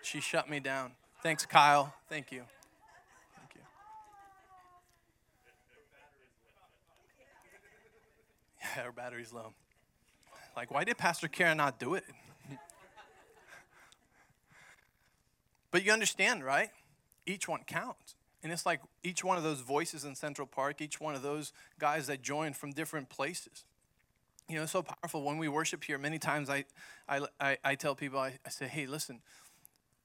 [0.02, 0.92] She shut me down.
[1.22, 1.92] Thanks, Kyle.
[2.08, 2.42] Thank you.
[3.36, 3.60] Thank you.
[8.60, 9.52] Yeah, her battery's low.
[10.56, 12.04] Like, why did Pastor Karen not do it?
[15.70, 16.70] but you understand, right?
[17.26, 18.14] Each one counts.
[18.42, 21.52] And it's like each one of those voices in Central Park, each one of those
[21.78, 23.64] guys that joined from different places.
[24.48, 25.24] You know, it's so powerful.
[25.24, 26.64] When we worship here, many times I,
[27.08, 29.20] I, I, I tell people, I, I say, hey, listen,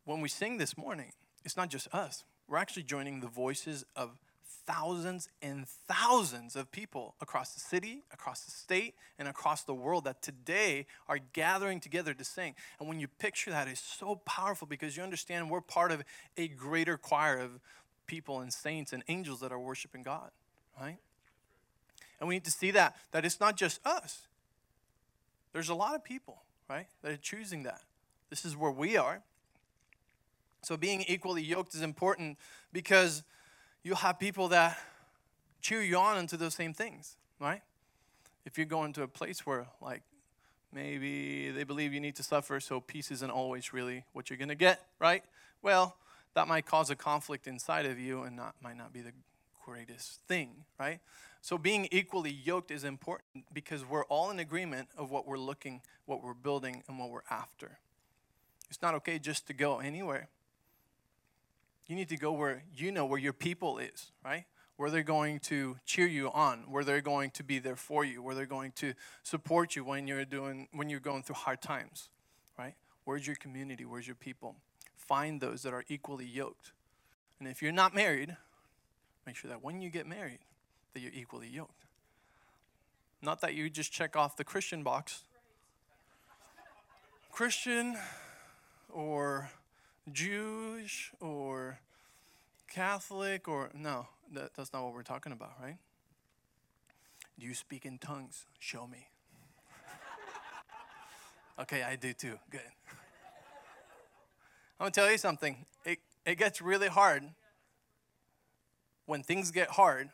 [0.06, 1.12] when we sing this morning,
[1.46, 2.24] it's not just us.
[2.48, 4.18] We're actually joining the voices of
[4.66, 10.06] thousands and thousands of people across the city, across the state, and across the world
[10.06, 12.56] that today are gathering together to sing.
[12.80, 16.04] And when you picture that, it's so powerful because you understand we're part of
[16.38, 17.60] a greater choir of
[18.08, 20.32] people and saints and angels that are worshiping God,
[20.80, 20.98] right?
[22.20, 24.28] And we need to see that, that it's not just us.
[25.52, 27.82] There's a lot of people, right, that are choosing that.
[28.30, 29.22] This is where we are.
[30.64, 32.38] So being equally yoked is important
[32.72, 33.24] because
[33.84, 34.78] you'll have people that
[35.62, 37.62] cheer you on into those same things, right?
[38.46, 40.02] If you're going to a place where like
[40.72, 44.56] maybe they believe you need to suffer, so peace isn't always really what you're gonna
[44.56, 45.24] get, right?
[45.62, 45.96] Well,
[46.36, 49.14] that might cause a conflict inside of you and not might not be the
[49.66, 51.00] greatest thing, right?
[51.42, 55.82] So being equally yoked is important because we're all in agreement of what we're looking,
[56.06, 57.80] what we're building, and what we're after.
[58.70, 60.30] It's not okay just to go anywhere.
[61.86, 64.46] You need to go where you know where your people is, right?
[64.78, 68.24] Where they're going to cheer you on, where they're going to be there for you,
[68.24, 72.10] where they're going to support you when you're doing when you're going through hard times,
[72.58, 72.74] right?
[73.04, 73.86] Where's your community?
[73.86, 74.56] Where's your people?
[75.08, 76.72] Find those that are equally yoked.
[77.40, 78.38] And if you're not married,
[79.26, 80.40] make sure that when you get married,
[80.94, 81.86] that you're equally yoked.
[83.22, 85.24] Not that you just check off the Christian box.
[87.32, 87.98] Christian
[88.90, 89.50] or
[90.12, 91.80] Jewish or
[92.72, 95.78] Catholic or no, that, that's not what we're talking about, right?
[97.40, 98.46] Do you speak in tongues?
[98.60, 99.08] Show me.
[101.60, 102.38] okay, I do too.
[102.50, 102.62] Good.
[104.84, 105.66] I'm gonna tell you something.
[105.86, 107.24] It, it gets really hard
[109.06, 110.10] when things get hard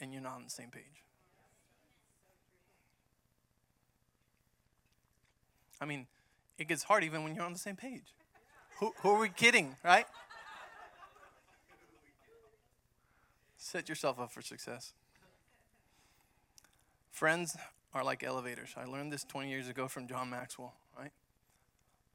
[0.00, 1.04] and you're not on the same page.
[5.80, 6.08] I mean,
[6.58, 8.16] it gets hard even when you're on the same page.
[8.80, 10.06] Who, who are we kidding, right?
[13.58, 14.92] Set yourself up for success.
[17.12, 17.56] Friends
[17.94, 18.70] are like elevators.
[18.76, 20.74] I learned this 20 years ago from John Maxwell?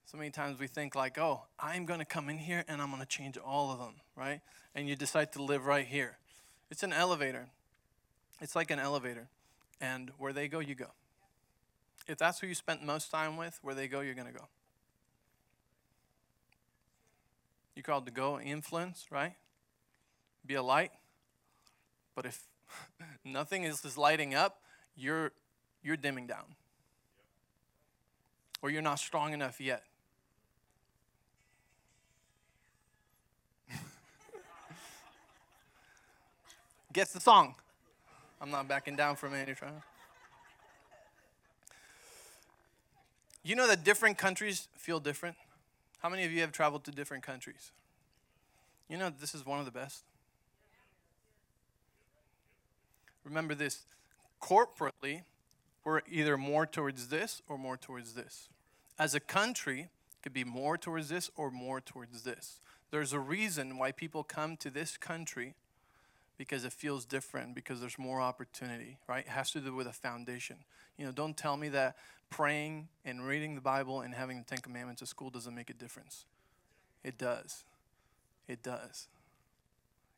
[0.06, 2.90] So many times we think like, "Oh, I'm going to come in here and I'm
[2.90, 4.42] going to change all of them," right?
[4.74, 6.18] And you decide to live right here.
[6.70, 7.48] It's an elevator.
[8.42, 9.30] It's like an elevator.
[9.82, 10.92] And where they go, you go.
[12.08, 14.48] If that's who you spent most time with, where they go, you're going to go.
[17.76, 19.34] You're called to go influence, right?
[20.46, 20.92] Be a light.
[22.16, 22.44] But if
[23.26, 24.62] nothing is, is lighting up,
[24.96, 25.32] you're,
[25.84, 26.56] you're dimming down.
[28.62, 29.84] Or you're not strong enough yet.
[36.96, 37.56] Gets the song.
[38.40, 39.84] I'm not backing down from any trial.
[43.44, 45.36] You know that different countries feel different?
[46.00, 47.74] How many of you have traveled to different countries?
[48.88, 50.06] You know this is one of the best.
[53.26, 53.84] Remember this
[54.42, 55.24] corporately,
[55.84, 58.48] we're either more towards this or more towards this.
[58.98, 59.90] As a country,
[60.24, 62.62] could be more towards this or more towards this.
[62.90, 65.56] There's a reason why people come to this country
[66.38, 69.26] because it feels different, because there's more opportunity, right?
[69.26, 70.58] It has to do with a foundation.
[70.98, 71.96] You know, don't tell me that
[72.30, 75.74] praying and reading the Bible and having the Ten Commandments at school doesn't make a
[75.74, 76.26] difference.
[77.04, 77.64] It does.
[78.48, 79.08] It does.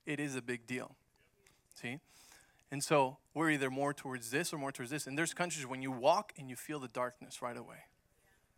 [0.05, 0.95] It is a big deal.
[1.75, 1.99] See?
[2.71, 5.07] And so we're either more towards this or more towards this.
[5.07, 7.85] And there's countries when you walk and you feel the darkness right away.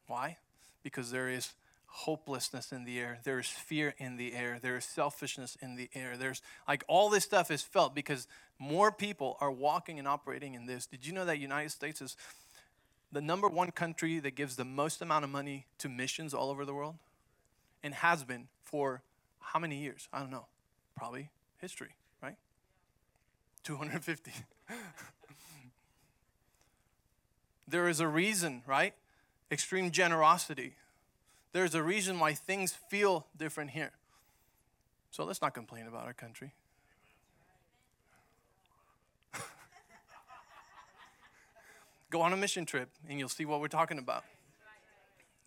[0.08, 0.38] Why?
[0.84, 1.54] Because there is
[1.92, 3.20] hopelessness in the air.
[3.24, 4.60] There is fear in the air.
[4.62, 6.18] There is selfishness in the air.
[6.18, 8.28] There's like all this stuff is felt because
[8.60, 10.86] more people are walking and operating in this.
[10.86, 12.16] Did you know that United States is
[13.12, 16.64] the number one country that gives the most amount of money to missions all over
[16.64, 16.96] the world?
[17.84, 19.02] And has been for
[19.40, 20.08] how many years?
[20.14, 20.46] I don't know.
[20.96, 22.36] Probably history, right?
[23.64, 24.32] 250.
[27.68, 28.94] there is a reason, right?
[29.52, 30.76] Extreme generosity.
[31.52, 33.92] There's a reason why things feel different here.
[35.12, 36.54] So let's not complain about our country.
[42.12, 44.24] Go on a mission trip and you'll see what we're talking about.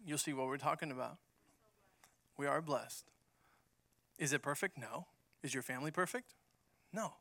[0.04, 1.18] You'll see what we're talking about.
[2.36, 3.04] We are blessed.
[4.18, 4.76] Is it perfect?
[4.76, 5.06] No.
[5.42, 6.34] Is your family perfect?
[6.92, 7.12] No.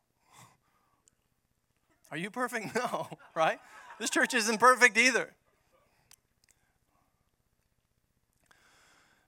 [2.12, 2.76] Are you perfect?
[2.76, 3.60] No, right?
[4.00, 5.34] This church isn't perfect either.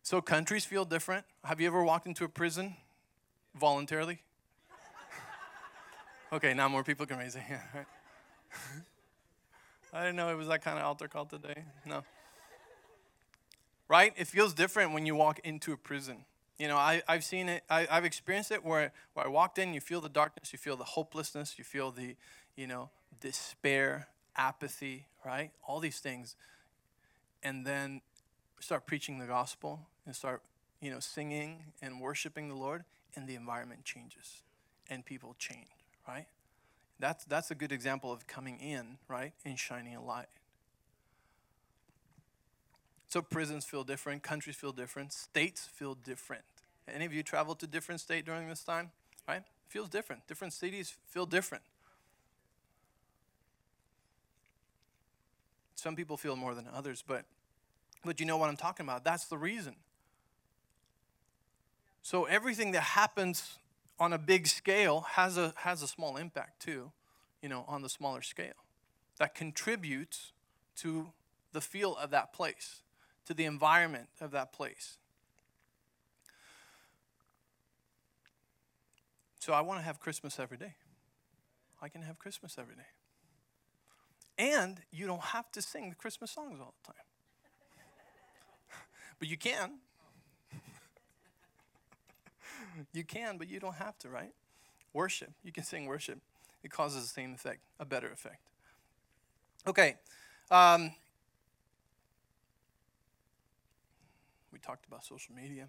[0.03, 1.25] So countries feel different.
[1.45, 2.75] Have you ever walked into a prison
[3.55, 4.19] voluntarily?
[6.33, 7.61] okay, now more people can raise their hand.
[9.93, 10.01] Right?
[10.01, 11.65] I didn't know it was that kind of altar call today.
[11.85, 12.03] No.
[13.87, 14.11] Right?
[14.17, 16.25] It feels different when you walk into a prison.
[16.57, 19.73] You know, I, I've seen it, I, I've experienced it where, where I walked in,
[19.73, 22.15] you feel the darkness, you feel the hopelessness, you feel the,
[22.55, 22.89] you know,
[23.21, 25.51] despair, apathy, right?
[25.67, 26.35] All these things.
[27.43, 28.01] And then
[28.59, 30.41] start preaching the gospel and start,
[30.81, 32.83] you know, singing and worshiping the Lord,
[33.15, 34.41] and the environment changes
[34.89, 35.67] and people change,
[36.07, 36.25] right?
[36.99, 40.27] That's, that's a good example of coming in, right, and shining a light.
[43.07, 46.43] So prisons feel different, countries feel different, states feel different.
[46.87, 48.91] Any of you traveled to different state during this time?
[49.27, 49.37] Right?
[49.37, 50.27] It feels different.
[50.27, 51.63] Different cities feel different.
[55.75, 57.25] Some people feel more than others, but
[58.05, 59.03] but you know what I'm talking about.
[59.03, 59.75] That's the reason.
[62.03, 63.59] So everything that happens
[63.97, 66.91] on a big scale has a has a small impact too,
[67.41, 68.65] you know, on the smaller scale.
[69.19, 70.33] That contributes
[70.77, 71.13] to
[71.53, 72.81] the feel of that place,
[73.25, 74.97] to the environment of that place.
[79.39, 80.75] So I want to have Christmas every day.
[81.81, 82.81] I can have Christmas every day.
[84.37, 87.03] And you don't have to sing the Christmas songs all the time.
[89.19, 89.79] but you can.
[92.93, 94.31] You can, but you don't have to, right?
[94.93, 95.31] Worship.
[95.43, 96.19] You can sing worship.
[96.63, 98.41] It causes the same effect, a better effect.
[99.67, 99.95] Okay.
[100.51, 100.93] Um,
[104.51, 105.67] we talked about social media.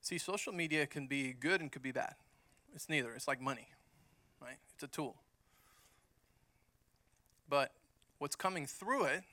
[0.00, 2.14] See, social media can be good and could be bad.
[2.74, 3.12] It's neither.
[3.12, 3.68] It's like money,
[4.40, 4.56] right?
[4.74, 5.16] It's a tool.
[7.48, 7.72] But
[8.18, 9.24] what's coming through it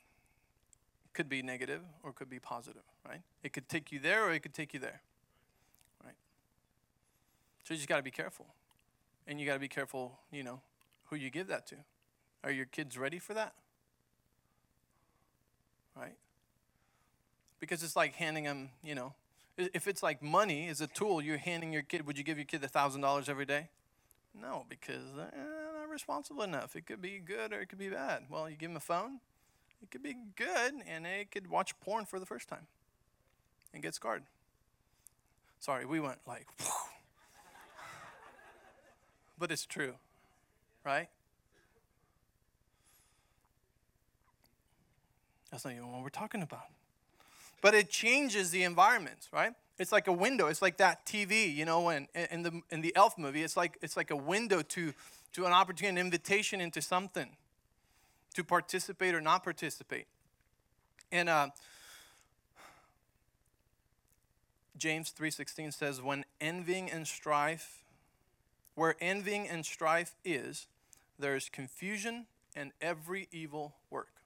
[1.14, 3.22] could be negative or could be positive, right?
[3.42, 5.00] It could take you there or it could take you there?
[7.68, 8.46] So you just got to be careful.
[9.26, 10.62] And you got to be careful, you know,
[11.10, 11.74] who you give that to.
[12.42, 13.52] Are your kids ready for that?
[15.94, 16.14] Right?
[17.60, 19.12] Because it's like handing them, you know,
[19.58, 22.46] if it's like money is a tool, you're handing your kid, would you give your
[22.46, 23.68] kid $1,000 every day?
[24.34, 25.30] No, because they're
[25.78, 26.74] not responsible enough.
[26.74, 28.22] It could be good or it could be bad.
[28.30, 29.20] Well, you give them a phone,
[29.82, 32.66] it could be good, and they could watch porn for the first time
[33.74, 34.22] and get scarred.
[35.60, 36.46] Sorry, we went like,
[39.38, 39.94] but it's true,
[40.84, 41.08] right?
[45.50, 46.66] That's not even what we're talking about.
[47.60, 49.52] But it changes the environments, right?
[49.78, 50.48] It's like a window.
[50.48, 53.78] It's like that TV, you know, when in the in the Elf movie, it's like
[53.80, 54.92] it's like a window to
[55.32, 57.36] to an opportunity, an invitation into something,
[58.34, 60.06] to participate or not participate.
[61.10, 61.48] And uh,
[64.76, 67.77] James three sixteen says, "When envying and strife,
[68.78, 70.68] where envying and strife is,
[71.18, 74.22] there is confusion and every evil work."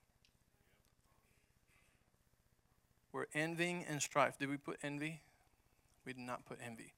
[3.12, 4.38] Where envying and strife.
[4.38, 5.22] Did we put envy?
[6.05, 6.92] We did not put envy.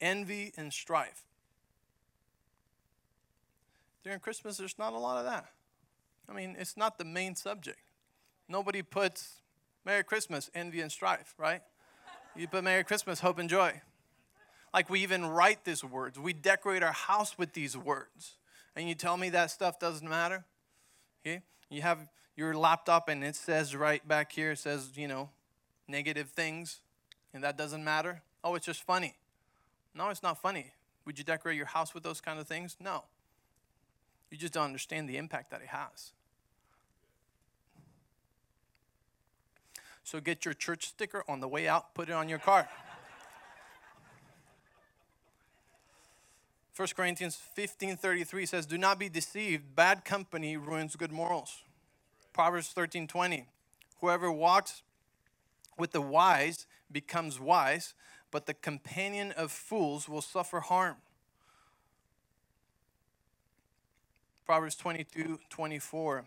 [0.00, 1.24] Envy and strife.
[4.02, 5.52] During Christmas, there's not a lot of that.
[6.28, 7.80] I mean, it's not the main subject.
[8.48, 9.42] Nobody puts
[9.84, 11.62] Merry Christmas, envy and strife, right?
[12.34, 13.82] You put Merry Christmas, hope and joy.
[14.72, 16.18] Like we even write these words.
[16.18, 18.36] We decorate our house with these words.
[18.74, 20.44] And you tell me that stuff doesn't matter?
[21.24, 21.42] Okay?
[21.70, 25.30] You have your laptop and it says right back here, it says, you know,
[25.88, 26.80] negative things
[27.32, 28.22] and that doesn't matter?
[28.44, 29.14] Oh, it's just funny.
[29.94, 30.72] No, it's not funny.
[31.06, 32.76] Would you decorate your house with those kind of things?
[32.80, 33.04] No.
[34.30, 36.12] You just don't understand the impact that it has.
[40.02, 42.68] So get your church sticker on the way out, put it on your car.
[46.76, 51.62] 1 Corinthians 15:33 says, "Do not be deceived, bad company ruins good morals."
[52.32, 53.46] Proverbs 13:20,
[54.00, 54.82] "Whoever walks
[55.78, 57.94] with the wise becomes wise,
[58.30, 60.96] but the companion of fools will suffer harm.
[64.44, 66.26] Proverbs 22 24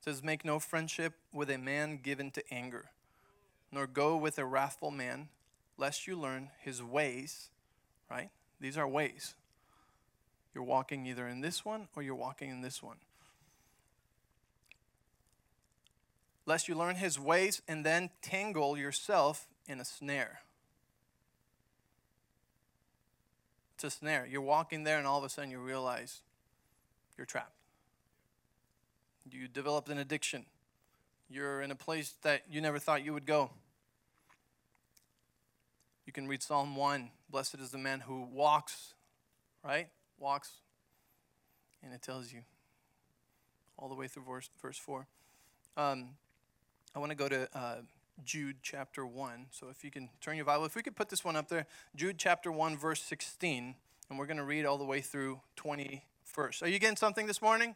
[0.00, 2.90] says, Make no friendship with a man given to anger,
[3.72, 5.30] nor go with a wrathful man,
[5.78, 7.48] lest you learn his ways,
[8.10, 8.30] right?
[8.60, 9.34] These are ways.
[10.54, 12.98] You're walking either in this one or you're walking in this one.
[16.46, 20.40] lest you learn his ways and then tangle yourself in a snare.
[23.74, 24.26] It's a snare.
[24.30, 26.20] You're walking there, and all of a sudden you realize
[27.16, 27.56] you're trapped.
[29.28, 30.44] You developed an addiction.
[31.30, 33.50] You're in a place that you never thought you would go.
[36.14, 38.94] You can read Psalm 1 Blessed is the man who walks,
[39.64, 39.88] right?
[40.20, 40.60] Walks.
[41.82, 42.42] And it tells you
[43.76, 45.08] all the way through verse, verse 4.
[45.76, 46.10] Um,
[46.94, 47.74] I want to go to uh,
[48.24, 49.46] Jude chapter 1.
[49.50, 51.66] So if you can turn your Bible, if we could put this one up there,
[51.96, 53.74] Jude chapter 1, verse 16,
[54.08, 56.62] and we're going to read all the way through 21st.
[56.62, 57.74] Are you getting something this morning?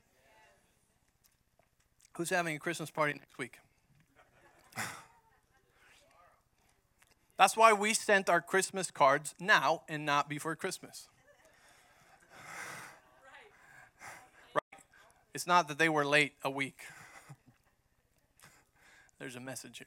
[2.12, 3.59] Who's having a Christmas party next week?
[7.39, 11.09] That's why we sent our Christmas cards now and not before Christmas.
[14.53, 14.82] Right.
[15.32, 16.80] It's not that they were late a week.
[19.20, 19.86] There's a message here.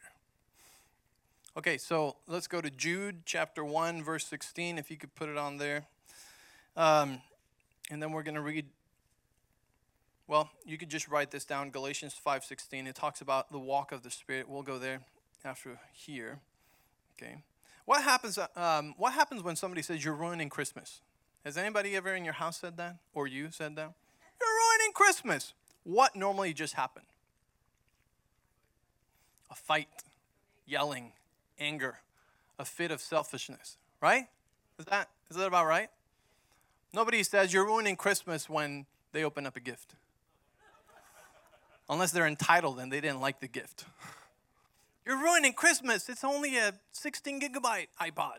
[1.58, 5.38] Okay, so let's go to Jude chapter 1, verse 16, if you could put it
[5.38, 5.84] on there.
[6.78, 7.22] Um,
[7.90, 8.68] and then we're going to read,
[10.26, 12.88] well, you could just write this down, Galatians 5.16.
[12.88, 14.48] It talks about the walk of the Spirit.
[14.48, 15.02] We'll go there
[15.44, 16.40] after here.
[17.22, 17.44] Okay.
[17.86, 21.02] What happens, um, what happens when somebody says you're ruining Christmas?
[21.44, 22.98] Has anybody ever in your house said that?
[23.14, 23.92] Or you said that?
[24.40, 25.54] You're ruining Christmas.
[25.84, 27.06] What normally just happened?
[29.52, 30.04] a fight,
[30.66, 31.12] yelling,
[31.60, 32.00] anger,
[32.58, 34.28] a fit of selfishness, right?
[34.80, 35.90] Is that, is that about right?
[36.94, 39.96] Nobody says you're ruining Christmas when they open up a gift.
[41.90, 43.86] Unless they're entitled and they didn't like the gift.
[45.06, 46.10] You're ruining Christmas.
[46.10, 48.38] It's only a 16 gigabyte iPod.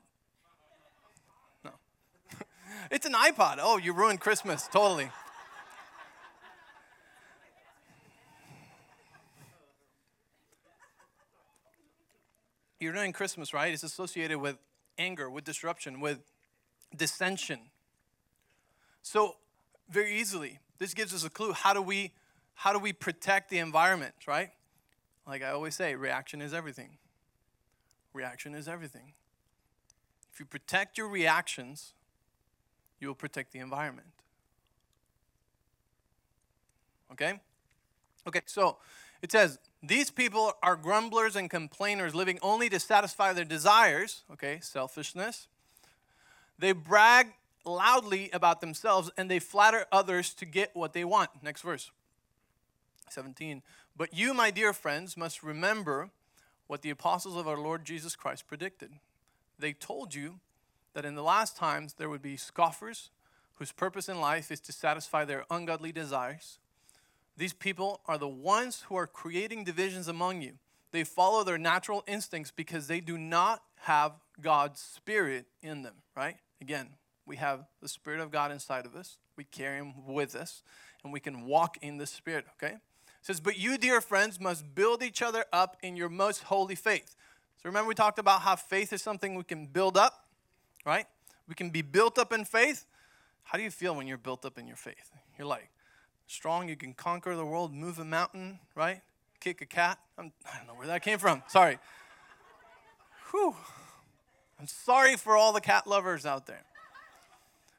[1.65, 1.71] No.
[2.91, 3.59] it's an iPod.
[3.61, 4.69] Oh, you ruined Christmas.
[4.69, 5.11] Totally.
[12.83, 13.73] you're ruining Christmas, right?
[13.73, 14.57] It's associated with
[14.99, 16.19] anger, with disruption, with
[16.95, 17.61] dissension.
[19.03, 19.37] So,
[19.89, 21.53] very easily, this gives us a clue.
[21.53, 22.13] How do we
[22.55, 24.51] how do we protect the environment, right?
[25.27, 26.99] Like I always say, reaction is everything.
[28.13, 29.13] Reaction is everything.
[30.33, 31.93] If you protect your reactions,
[33.01, 34.09] you will protect the environment.
[37.13, 37.41] Okay?
[38.27, 38.79] Okay, so
[39.21, 44.23] it says, These people are grumblers and complainers, living only to satisfy their desires.
[44.33, 45.49] Okay, selfishness.
[46.59, 47.29] They brag
[47.65, 51.31] loudly about themselves and they flatter others to get what they want.
[51.43, 51.91] Next verse
[53.11, 53.63] 17.
[53.97, 56.11] But you, my dear friends, must remember
[56.67, 58.93] what the apostles of our Lord Jesus Christ predicted.
[59.59, 60.41] They told you
[60.95, 63.11] that in the last times there would be scoffers
[63.57, 66.59] whose purpose in life is to satisfy their ungodly desires.
[67.37, 70.55] These people are the ones who are creating divisions among you.
[70.91, 76.37] They follow their natural instincts because they do not have God's Spirit in them, right?
[76.61, 76.89] Again,
[77.27, 79.17] we have the Spirit of God inside of us.
[79.37, 80.63] We carry Him with us,
[81.03, 82.77] and we can walk in the Spirit, okay?
[83.23, 86.75] It says, But you, dear friends, must build each other up in your most holy
[86.75, 87.15] faith.
[87.57, 90.27] So remember, we talked about how faith is something we can build up,
[90.85, 91.07] right?
[91.49, 92.85] We can be built up in faith.
[93.45, 95.13] How do you feel when you're built up in your faith?
[95.39, 95.71] You're like
[96.27, 99.03] strong, you can conquer the world, move a mountain, right?
[99.39, 99.99] Kick a cat.
[100.19, 101.45] I'm, I do not know where that came from.
[101.47, 101.79] Sorry.
[103.31, 103.55] Whew.
[104.59, 106.65] I'm sorry for all the cat lovers out there.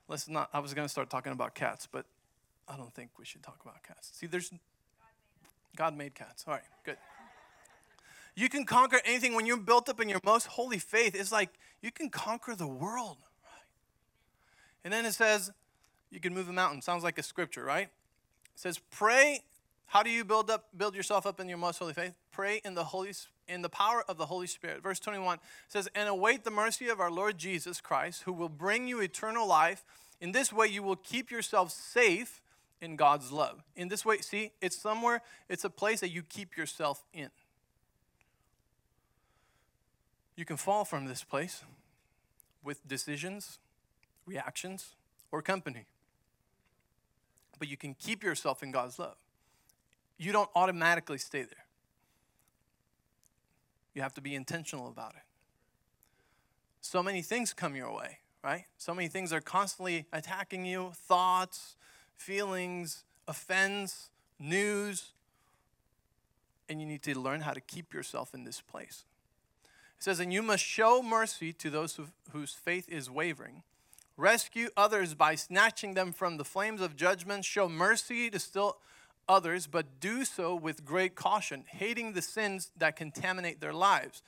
[0.07, 2.05] Let's not, I was going to start talking about cats, but
[2.67, 4.11] I don't think we should talk about cats.
[4.13, 4.51] See, there's
[5.75, 6.45] God made cats.
[6.47, 6.97] All right, good.
[8.35, 11.15] You can conquer anything when you're built up in your most holy faith.
[11.15, 11.49] It's like
[11.81, 13.17] you can conquer the world.
[13.43, 13.65] Right?
[14.83, 15.51] And then it says
[16.09, 16.81] you can move a mountain.
[16.81, 17.87] Sounds like a scripture, right?
[17.87, 19.43] It says pray.
[19.87, 22.13] How do you build up build yourself up in your most holy faith?
[22.31, 23.13] Pray in the holy
[23.47, 24.81] in the power of the Holy Spirit.
[24.81, 28.87] Verse 21 says, "And await the mercy of our Lord Jesus Christ, who will bring
[28.87, 29.83] you eternal life.
[30.19, 32.41] In this way you will keep yourself safe
[32.83, 36.57] in God's love." In this way, see, it's somewhere it's a place that you keep
[36.57, 37.31] yourself in.
[40.35, 41.63] You can fall from this place
[42.63, 43.59] with decisions,
[44.25, 44.95] reactions,
[45.31, 45.85] or company.
[47.59, 49.17] But you can keep yourself in God's love.
[50.17, 51.65] You don't automatically stay there.
[53.93, 55.23] You have to be intentional about it.
[56.81, 58.65] So many things come your way, right?
[58.77, 61.75] So many things are constantly attacking you thoughts,
[62.17, 64.09] feelings, offense,
[64.39, 65.11] news.
[66.69, 69.05] And you need to learn how to keep yourself in this place.
[69.97, 73.63] It says, And you must show mercy to those who, whose faith is wavering.
[74.15, 77.45] Rescue others by snatching them from the flames of judgment.
[77.45, 78.77] Show mercy to still
[79.27, 84.21] others, but do so with great caution, hating the sins that contaminate their lives.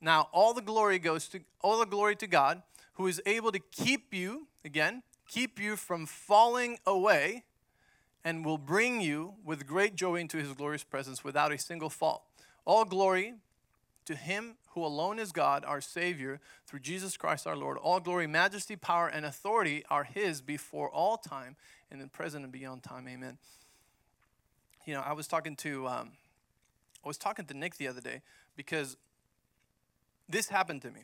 [0.00, 2.62] Now, all the glory goes to all the glory to God,
[2.94, 7.44] who is able to keep you, again, keep you from falling away
[8.24, 12.22] and will bring you with great joy into his glorious presence without a single fault.
[12.64, 13.34] All glory
[14.06, 17.78] to him who alone is God, our Savior, through Jesus Christ our Lord.
[17.78, 21.56] All glory, majesty, power, and authority are his before all time
[21.90, 23.06] and in present and beyond time.
[23.08, 23.38] Amen.
[24.84, 26.10] You know, I was talking to um,
[27.04, 28.22] I was talking to Nick the other day
[28.56, 28.96] because
[30.28, 31.02] this happened to me.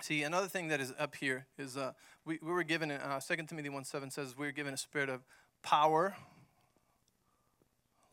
[0.00, 1.92] See, another thing that is up here is uh,
[2.24, 5.08] we, we were given, uh, 2 Timothy 1 7 says, we were given a spirit
[5.08, 5.22] of
[5.62, 6.16] power,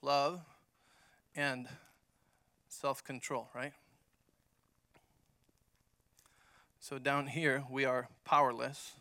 [0.02, 0.42] love,
[1.36, 1.68] and
[2.70, 3.74] self control, right?
[6.80, 8.94] So down here, we are powerless,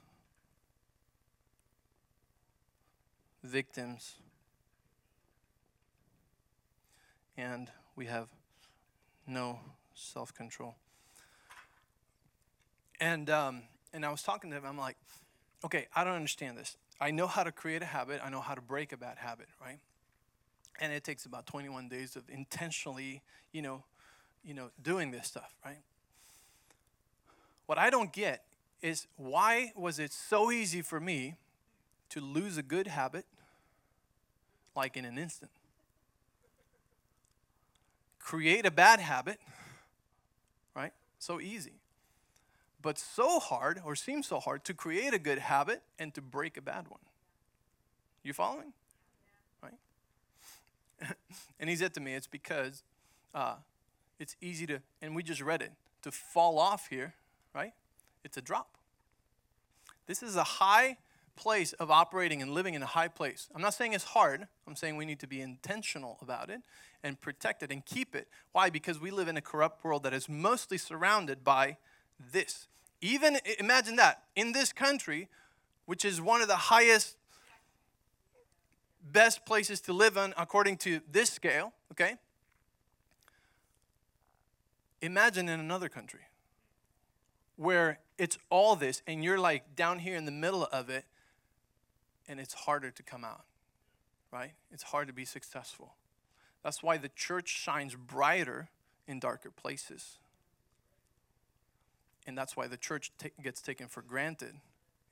[3.43, 4.17] victims,
[7.37, 8.29] and we have
[9.27, 9.61] no
[9.95, 10.75] self control.
[13.01, 14.97] And, um, and I was talking to him, I'm like,
[15.65, 16.77] okay, I don't understand this.
[17.01, 19.49] I know how to create a habit, I know how to break a bad habit,
[19.61, 19.79] right?
[20.81, 23.23] And it takes about 21 days of intentionally,
[23.53, 23.85] you know,
[24.45, 25.79] you know, doing this stuff, right?
[27.67, 28.45] What I don't get
[28.83, 31.37] is why was it so easy for me
[32.11, 33.25] to lose a good habit
[34.75, 35.51] like in an instant?
[38.19, 39.39] Create a bad habit,
[40.75, 40.93] right?
[41.19, 41.80] So easy.
[42.83, 46.57] But so hard, or seems so hard, to create a good habit and to break
[46.57, 47.01] a bad one.
[48.23, 48.73] You following?
[49.63, 49.75] Right?
[51.61, 52.83] and he said to me, it's because
[53.35, 53.57] uh,
[54.19, 55.73] it's easy to, and we just read it,
[56.03, 57.15] to fall off here
[57.55, 57.73] right?
[58.25, 58.77] It's a drop.
[60.07, 60.99] This is a high
[61.37, 63.49] place of operating and living in a high place.
[63.55, 64.47] I'm not saying it's hard.
[64.67, 66.61] I'm saying we need to be intentional about it
[67.03, 68.29] and protect it and keep it.
[68.53, 68.69] Why?
[68.69, 71.79] Because we live in a corrupt world that is mostly surrounded by
[72.33, 72.69] this.
[73.01, 75.29] Even imagine that in this country,
[75.87, 77.17] which is one of the highest,
[79.03, 82.17] best places to live in according to this scale, okay?
[85.01, 86.21] Imagine in another country
[87.57, 91.05] where it's all this and you're like down here in the middle of it
[92.29, 93.45] and it's harder to come out,
[94.31, 94.53] right?
[94.71, 95.95] It's hard to be successful.
[96.63, 98.69] That's why the church shines brighter
[99.07, 100.19] in darker places.
[102.31, 104.55] And that's why the church t- gets taken for granted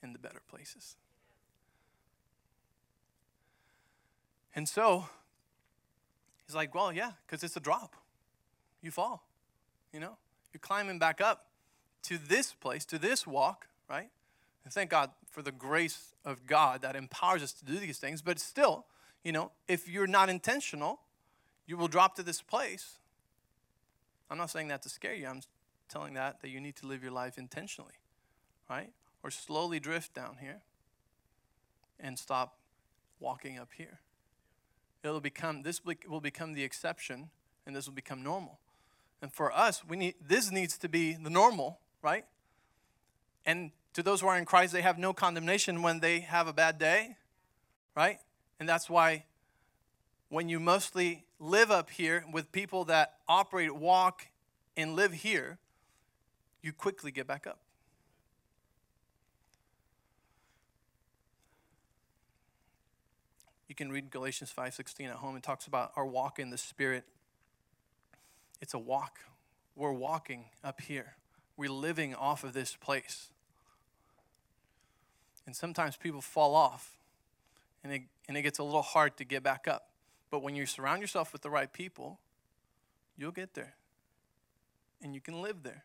[0.05, 0.95] in the better places.
[4.55, 5.09] And so,
[6.47, 7.97] he's like, well, yeah, because it's a drop.
[8.83, 9.27] You fall,
[9.93, 10.17] you know?
[10.53, 11.47] You're climbing back up
[12.05, 14.11] to this place, to this walk, right?
[14.63, 18.23] And thank God for the grace of God that empowers us to do these things.
[18.23, 18.87] But still,
[19.25, 21.01] you know, if you're not intentional,
[21.67, 22.99] you will drop to this place.
[24.31, 25.27] I'm not saying that to scare you.
[25.27, 25.41] I'm
[25.89, 27.95] telling that that you need to live your life intentionally,
[28.69, 28.91] right?
[29.23, 30.63] Or slowly drift down here
[31.99, 32.59] and stop
[33.21, 34.01] walking up here.
[35.03, 37.31] It'll become this will become the exception
[37.67, 38.61] and this will become normal.
[39.21, 42.25] And for us, we need this needs to be the normal right?
[43.45, 46.53] And to those who are in Christ, they have no condemnation when they have a
[46.53, 47.17] bad day,
[47.97, 48.19] right?
[48.61, 49.25] And that's why
[50.29, 54.27] when you mostly live up here with people that operate, walk,
[54.77, 55.59] and live here,
[56.63, 57.61] you quickly get back up.
[63.69, 65.37] You can read Galatians 5:16 at home.
[65.37, 67.05] It talks about our walk in the spirit.
[68.61, 69.21] It's a walk.
[69.77, 71.17] We're walking up here
[71.59, 73.31] we're living off of this place.
[75.45, 76.97] And sometimes people fall off,
[77.83, 79.91] and it, and it gets a little hard to get back up.
[80.31, 82.21] But when you surround yourself with the right people,
[83.17, 83.75] you'll get there.
[85.03, 85.85] And you can live there.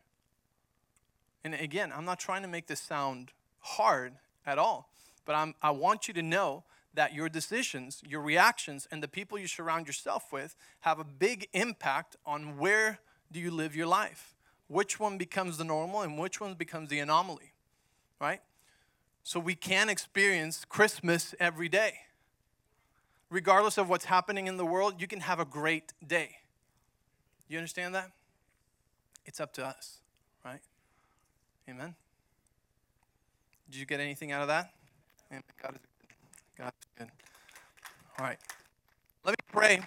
[1.44, 4.14] And again, I'm not trying to make this sound hard
[4.46, 4.90] at all,
[5.24, 6.64] but I'm, I want you to know
[6.94, 11.48] that your decisions, your reactions, and the people you surround yourself with have a big
[11.52, 14.34] impact on where do you live your life
[14.68, 17.52] which one becomes the normal and which one becomes the anomaly,
[18.20, 18.40] right?
[19.22, 21.94] So we can experience Christmas every day.
[23.30, 26.36] Regardless of what's happening in the world, you can have a great day.
[27.48, 28.10] You understand that?
[29.24, 29.98] It's up to us,
[30.44, 30.60] right?
[31.68, 31.94] Amen.
[33.70, 34.70] Did you get anything out of that?
[35.30, 35.42] Amen.
[35.62, 36.14] God is good.
[36.58, 37.10] God is good.
[38.18, 38.38] All right.
[39.24, 39.80] Let me pray.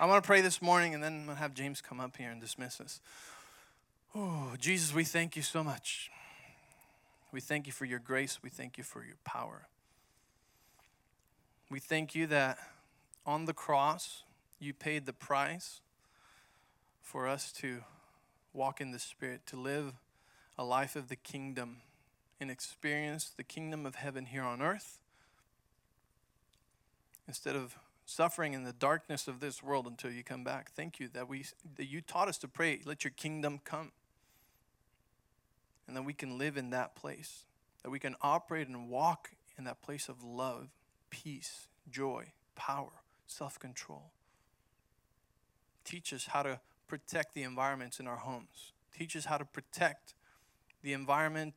[0.00, 2.16] I want to pray this morning, and then I'm going to have James come up
[2.16, 3.00] here and dismiss us.
[4.14, 6.10] Oh, Jesus, we thank you so much.
[7.30, 8.38] We thank you for your grace.
[8.42, 9.66] We thank you for your power.
[11.70, 12.58] We thank you that
[13.26, 14.22] on the cross,
[14.58, 15.82] you paid the price
[17.02, 17.80] for us to
[18.54, 19.92] walk in the Spirit, to live
[20.58, 21.78] a life of the kingdom
[22.40, 24.98] and experience the kingdom of heaven here on earth
[27.26, 30.72] instead of suffering in the darkness of this world until you come back.
[30.72, 31.44] Thank you that we
[31.76, 33.92] that you taught us to pray, let your kingdom come
[35.86, 37.44] and that we can live in that place,
[37.82, 40.68] that we can operate and walk in that place of love,
[41.10, 44.12] peace, joy, power, self control.
[45.84, 48.72] Teach us how to protect the environments in our homes.
[48.96, 50.14] Teach us how to protect
[50.82, 51.54] the environment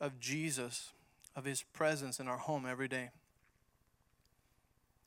[0.00, 0.90] of Jesus,
[1.34, 3.10] of His presence in our home every day.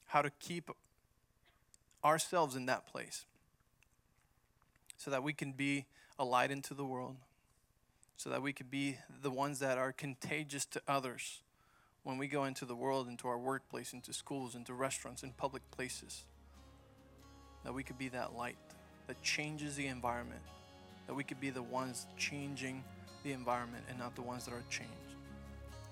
[0.07, 0.69] How to keep
[2.03, 3.25] ourselves in that place
[4.97, 5.85] so that we can be
[6.19, 7.15] a light into the world
[8.21, 11.41] so that we could be the ones that are contagious to others
[12.03, 15.63] when we go into the world, into our workplace, into schools, into restaurants, in public
[15.71, 16.25] places.
[17.63, 18.57] That we could be that light
[19.07, 20.43] that changes the environment.
[21.07, 22.83] That we could be the ones changing
[23.23, 24.91] the environment and not the ones that are changed.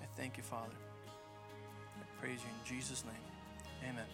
[0.02, 0.76] I thank you, Father.
[1.08, 3.90] I praise you in Jesus' name.
[3.90, 4.06] Amen.